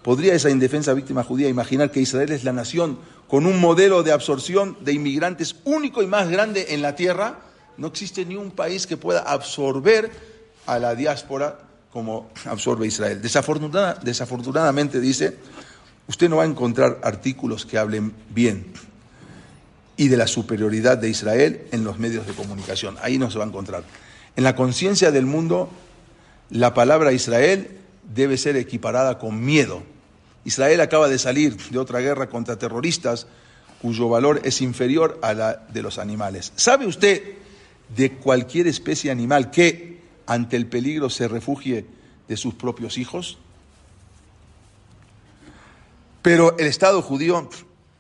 ¿Podría 0.03 0.35
esa 0.35 0.51
indefensa 0.51 0.93
víctima 0.93 1.23
judía 1.25 1.49
imaginar 1.49 1.91
que 1.91 2.01
Israel 2.01 2.33
es 2.33 2.45
la 2.45 2.53
nación 2.53 2.99
con 3.29 3.47
un 3.47 3.59
modelo 3.61 4.03
de 4.03 4.13
absorción 4.13 4.77
de 4.85 4.93
inmigrantes 4.93 5.57
único 5.65 6.03
y 6.03 6.07
más 6.07 6.29
grande 6.29 6.67
en 6.75 6.83
la 6.83 6.95
tierra? 6.95 7.41
No 7.79 7.87
existe 7.87 8.25
ni 8.27 8.37
un 8.37 8.51
país 8.51 8.87
que 8.87 8.97
pueda 8.97 9.21
absorber 9.21 10.11
a 10.67 10.79
la 10.79 10.95
diáspora 10.95 11.59
como 11.91 12.31
absorbe 12.47 12.87
Israel. 12.87 13.23
Desafortunada- 13.23 13.99
desafortunadamente, 14.03 15.01
dice, 15.01 15.39
usted 16.09 16.29
no 16.29 16.37
va 16.37 16.43
a 16.43 16.47
encontrar 16.47 17.01
artículos 17.03 17.65
que 17.65 17.79
hablen 17.79 18.13
bien 18.31 18.73
y 19.97 20.09
de 20.09 20.17
la 20.17 20.27
superioridad 20.27 20.99
de 20.99 21.09
Israel 21.09 21.67
en 21.71 21.85
los 21.85 21.99
medios 21.99 22.27
de 22.27 22.33
comunicación. 22.33 22.97
Ahí 23.03 23.19
no 23.19 23.31
se 23.31 23.39
va 23.39 23.45
a 23.45 23.49
encontrar. 23.49 23.85
En 24.37 24.45
la 24.45 24.57
conciencia 24.57 25.13
del 25.13 25.27
mundo, 25.27 25.71
la 26.51 26.75
palabra 26.75 27.13
Israel 27.13 27.79
debe 28.15 28.37
ser 28.37 28.57
equiparada 28.57 29.19
con 29.19 29.45
miedo. 29.45 29.83
Israel 30.45 30.81
acaba 30.81 31.09
de 31.09 31.19
salir 31.19 31.57
de 31.57 31.79
otra 31.79 32.01
guerra 32.01 32.29
contra 32.29 32.59
terroristas 32.59 33.27
cuyo 33.81 34.09
valor 34.09 34.41
es 34.45 34.61
inferior 34.61 35.19
a 35.23 35.35
la 35.35 35.55
de 35.73 35.83
los 35.83 35.99
animales. 35.99 36.53
¿Sabe 36.57 36.87
usted 36.87 37.23
de 37.95 38.13
cualquier 38.13 38.67
especie 38.67 39.11
animal 39.11 39.51
que 39.51 40.01
ante 40.27 40.57
el 40.57 40.67
peligro 40.67 41.11
se 41.11 41.29
refugie 41.29 41.87
de 42.27 42.37
sus 42.37 42.55
propios 42.55 42.99
hijos? 42.99 43.39
Pero 46.23 46.57
el 46.59 46.67
Estado 46.67 47.03
judío 47.03 47.51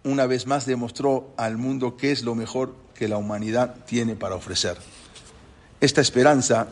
una 0.04 0.26
vez 0.26 0.46
más 0.46 0.66
demostró 0.66 1.32
al 1.36 1.56
mundo 1.56 1.96
qué 1.96 2.12
es 2.12 2.22
lo 2.22 2.34
mejor 2.34 2.74
que 2.94 3.08
la 3.08 3.16
humanidad 3.16 3.84
tiene 3.86 4.14
para 4.14 4.34
ofrecer. 4.36 4.76
Esta 5.80 6.00
esperanza 6.00 6.68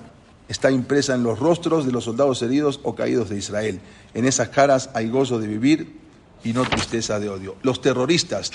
está 0.49 0.71
impresa 0.71 1.15
en 1.15 1.23
los 1.23 1.39
rostros 1.39 1.87
de 1.87 1.93
los 1.93 2.05
soldados 2.05 2.43
heridos 2.43 2.81
o 2.83 2.95
caídos 2.95 3.31
de 3.31 3.39
Israel. 3.39 3.81
En 4.15 4.27
esas 4.27 4.51
caras 4.51 4.91
hay 4.95 5.09
gozo 5.09 5.39
de 5.39 5.49
vivir 5.49 5.99
y 6.45 6.53
no 6.53 6.65
tristeza 6.65 7.19
de 7.19 7.29
odio. 7.29 7.57
Los 7.63 7.81
terroristas 7.81 8.53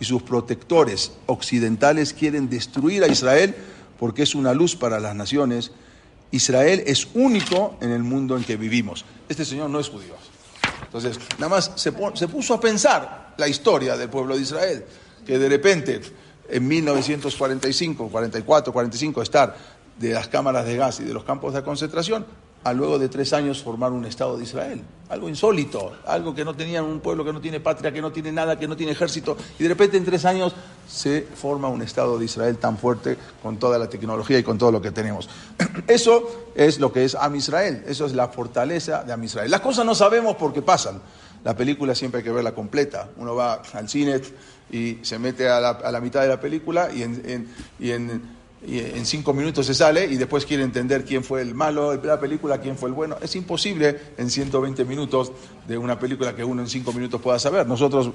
y 0.00 0.04
sus 0.04 0.22
protectores 0.22 1.12
occidentales 1.26 2.12
quieren 2.12 2.48
destruir 2.48 3.02
a 3.02 3.08
Israel 3.08 3.54
porque 3.98 4.22
es 4.22 4.34
una 4.34 4.54
luz 4.54 4.76
para 4.76 5.00
las 5.00 5.14
naciones. 5.14 5.72
Israel 6.30 6.82
es 6.86 7.08
único 7.14 7.76
en 7.80 7.90
el 7.90 8.02
mundo 8.02 8.36
en 8.36 8.44
que 8.44 8.56
vivimos. 8.56 9.04
Este 9.28 9.44
señor 9.44 9.70
no 9.70 9.80
es 9.80 9.88
judío. 9.88 10.14
Entonces, 10.82 11.18
nada 11.38 11.48
más 11.48 11.72
se, 11.76 11.92
se 12.14 12.28
puso 12.28 12.54
a 12.54 12.60
pensar 12.60 13.34
la 13.36 13.48
historia 13.48 13.96
del 13.96 14.08
pueblo 14.08 14.36
de 14.36 14.42
Israel, 14.42 14.84
que 15.26 15.38
de 15.38 15.48
repente 15.48 16.00
en 16.48 16.66
1945, 16.66 18.08
44, 18.08 18.72
45, 18.72 19.22
estar 19.22 19.56
de 19.98 20.12
las 20.12 20.28
cámaras 20.28 20.64
de 20.64 20.76
gas 20.76 21.00
y 21.00 21.04
de 21.04 21.12
los 21.12 21.24
campos 21.24 21.54
de 21.54 21.62
concentración, 21.62 22.24
a 22.64 22.72
luego 22.72 22.98
de 22.98 23.08
tres 23.08 23.32
años 23.32 23.62
formar 23.62 23.92
un 23.92 24.04
Estado 24.04 24.36
de 24.36 24.44
Israel. 24.44 24.82
Algo 25.08 25.28
insólito, 25.28 25.92
algo 26.06 26.34
que 26.34 26.44
no 26.44 26.54
tenían 26.54 26.84
un 26.84 27.00
pueblo 27.00 27.24
que 27.24 27.32
no 27.32 27.40
tiene 27.40 27.60
patria, 27.60 27.90
que 27.92 28.02
no 28.02 28.12
tiene 28.12 28.30
nada, 28.30 28.58
que 28.58 28.68
no 28.68 28.76
tiene 28.76 28.92
ejército, 28.92 29.38
y 29.58 29.62
de 29.62 29.68
repente 29.70 29.96
en 29.96 30.04
tres 30.04 30.24
años 30.26 30.54
se 30.86 31.22
forma 31.22 31.68
un 31.68 31.80
Estado 31.80 32.18
de 32.18 32.26
Israel 32.26 32.58
tan 32.58 32.76
fuerte 32.76 33.16
con 33.42 33.56
toda 33.58 33.78
la 33.78 33.88
tecnología 33.88 34.38
y 34.38 34.42
con 34.42 34.58
todo 34.58 34.70
lo 34.70 34.82
que 34.82 34.90
tenemos. 34.90 35.30
Eso 35.88 36.50
es 36.54 36.78
lo 36.78 36.92
que 36.92 37.04
es 37.04 37.14
Am 37.14 37.34
Israel, 37.36 37.84
eso 37.86 38.04
es 38.04 38.12
la 38.14 38.28
fortaleza 38.28 39.02
de 39.04 39.12
Am 39.12 39.22
Israel. 39.24 39.50
Las 39.50 39.60
cosas 39.60 39.86
no 39.86 39.94
sabemos 39.94 40.36
porque 40.36 40.60
pasan. 40.60 41.00
La 41.44 41.56
película 41.56 41.94
siempre 41.94 42.18
hay 42.18 42.24
que 42.24 42.32
verla 42.32 42.52
completa. 42.52 43.08
Uno 43.16 43.34
va 43.34 43.62
al 43.72 43.88
cine 43.88 44.20
y 44.70 44.98
se 45.02 45.18
mete 45.18 45.48
a 45.48 45.60
la, 45.60 45.70
a 45.70 45.92
la 45.92 46.00
mitad 46.00 46.20
de 46.20 46.28
la 46.28 46.40
película 46.40 46.90
y 46.92 47.02
en, 47.02 47.22
en- 47.24 47.48
y 47.78 47.92
en 47.92 48.37
y 48.66 48.78
en 48.80 49.06
cinco 49.06 49.32
minutos 49.32 49.66
se 49.66 49.74
sale 49.74 50.06
y 50.06 50.16
después 50.16 50.44
quiere 50.44 50.62
entender 50.62 51.04
quién 51.04 51.22
fue 51.22 51.42
el 51.42 51.54
malo 51.54 51.96
de 51.96 52.06
la 52.06 52.18
película, 52.18 52.60
quién 52.60 52.76
fue 52.76 52.88
el 52.88 52.94
bueno. 52.94 53.16
Es 53.22 53.36
imposible 53.36 53.98
en 54.16 54.30
120 54.30 54.84
minutos 54.84 55.32
de 55.66 55.78
una 55.78 55.98
película 55.98 56.34
que 56.34 56.42
uno 56.42 56.62
en 56.62 56.68
cinco 56.68 56.92
minutos 56.92 57.20
pueda 57.20 57.38
saber. 57.38 57.66
Nosotros 57.66 58.10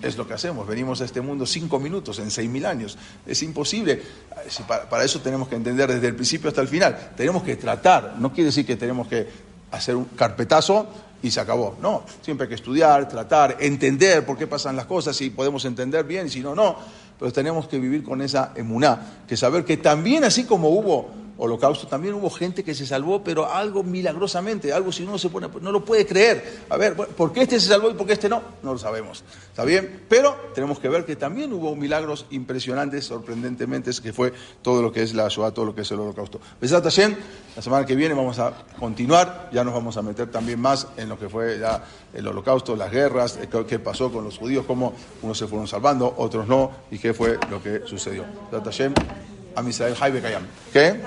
es 0.00 0.16
lo 0.16 0.26
que 0.26 0.34
hacemos, 0.34 0.66
venimos 0.66 1.00
a 1.00 1.04
este 1.04 1.20
mundo 1.20 1.44
cinco 1.44 1.78
minutos 1.78 2.18
en 2.20 2.30
seis 2.30 2.48
mil 2.48 2.64
años. 2.64 2.96
Es 3.26 3.42
imposible. 3.42 4.00
Si 4.48 4.62
Para, 4.62 4.88
para 4.88 5.04
eso 5.04 5.20
tenemos 5.20 5.48
que 5.48 5.56
entender 5.56 5.92
desde 5.92 6.06
el 6.06 6.14
principio 6.14 6.48
hasta 6.48 6.60
el 6.60 6.68
final. 6.68 7.12
Tenemos 7.16 7.42
que 7.42 7.56
tratar, 7.56 8.14
no 8.18 8.32
quiere 8.32 8.46
decir 8.46 8.64
que 8.64 8.76
tenemos 8.76 9.08
que 9.08 9.26
hacer 9.72 9.96
un 9.96 10.04
carpetazo 10.04 10.86
y 11.22 11.30
se 11.30 11.40
acabó. 11.40 11.76
No, 11.82 12.04
siempre 12.22 12.44
hay 12.44 12.48
que 12.48 12.54
estudiar, 12.54 13.08
tratar, 13.08 13.56
entender 13.60 14.24
por 14.24 14.38
qué 14.38 14.46
pasan 14.46 14.76
las 14.76 14.86
cosas, 14.86 15.16
si 15.16 15.30
podemos 15.30 15.64
entender 15.64 16.04
bien 16.04 16.30
si 16.30 16.40
no, 16.40 16.54
no 16.54 16.76
pero 17.20 17.30
tenemos 17.32 17.68
que 17.68 17.78
vivir 17.78 18.02
con 18.02 18.22
esa 18.22 18.52
emuná, 18.56 19.20
que 19.28 19.36
saber 19.36 19.62
que 19.66 19.76
también 19.76 20.24
así 20.24 20.44
como 20.44 20.70
hubo 20.70 21.10
holocausto, 21.42 21.86
también 21.86 22.12
hubo 22.14 22.28
gente 22.28 22.62
que 22.62 22.74
se 22.74 22.84
salvó, 22.86 23.24
pero 23.24 23.50
algo 23.50 23.82
milagrosamente, 23.82 24.72
algo 24.72 24.92
si 24.92 25.02
uno 25.04 25.16
se 25.18 25.30
pone, 25.30 25.48
no 25.62 25.72
lo 25.72 25.84
puede 25.84 26.06
creer. 26.06 26.60
A 26.68 26.76
ver, 26.76 26.94
¿por 26.94 27.32
qué 27.32 27.42
este 27.42 27.58
se 27.58 27.68
salvó 27.68 27.90
y 27.90 27.94
por 27.94 28.06
qué 28.06 28.12
este 28.12 28.28
no? 28.28 28.42
No 28.62 28.72
lo 28.74 28.78
sabemos. 28.78 29.24
¿Está 29.48 29.64
bien? 29.64 30.04
Pero 30.08 30.36
tenemos 30.54 30.78
que 30.78 30.88
ver 30.90 31.04
que 31.06 31.16
también 31.16 31.52
hubo 31.52 31.74
milagros 31.74 32.26
impresionantes, 32.30 33.06
sorprendentemente, 33.06 33.90
que 34.02 34.12
fue 34.12 34.32
todo 34.62 34.82
lo 34.82 34.92
que 34.92 35.02
es 35.02 35.14
la 35.14 35.28
Shoah, 35.28 35.52
todo 35.52 35.64
lo 35.64 35.74
que 35.74 35.80
es 35.80 35.90
el 35.90 36.00
holocausto. 36.00 36.40
Besat 36.60 36.84
la 37.56 37.62
semana 37.62 37.86
que 37.86 37.96
viene 37.96 38.14
vamos 38.14 38.38
a 38.38 38.52
continuar, 38.78 39.48
ya 39.52 39.64
nos 39.64 39.72
vamos 39.74 39.96
a 39.96 40.02
meter 40.02 40.30
también 40.30 40.60
más 40.60 40.88
en 40.96 41.08
lo 41.08 41.18
que 41.18 41.28
fue 41.28 41.58
ya 41.58 41.82
el 42.12 42.26
holocausto, 42.26 42.76
las 42.76 42.90
guerras, 42.90 43.38
eh, 43.40 43.48
qué- 43.66 43.78
pasó 43.78 44.12
con 44.12 44.24
los 44.24 44.36
judíos, 44.36 44.66
cómo 44.66 44.92
unos 45.22 45.38
se 45.38 45.46
fueron 45.46 45.66
salvando, 45.66 46.14
otros 46.18 46.46
no, 46.46 46.70
y 46.90 46.98
qué 46.98 47.14
fue 47.14 47.38
lo 47.50 47.62
que 47.62 47.82
sucedió. 47.86 48.24
Besat 48.52 48.68
a 49.56 49.62
Israel, 49.90 50.20
Kayam. 50.22 50.46
¿Qué? 50.72 51.00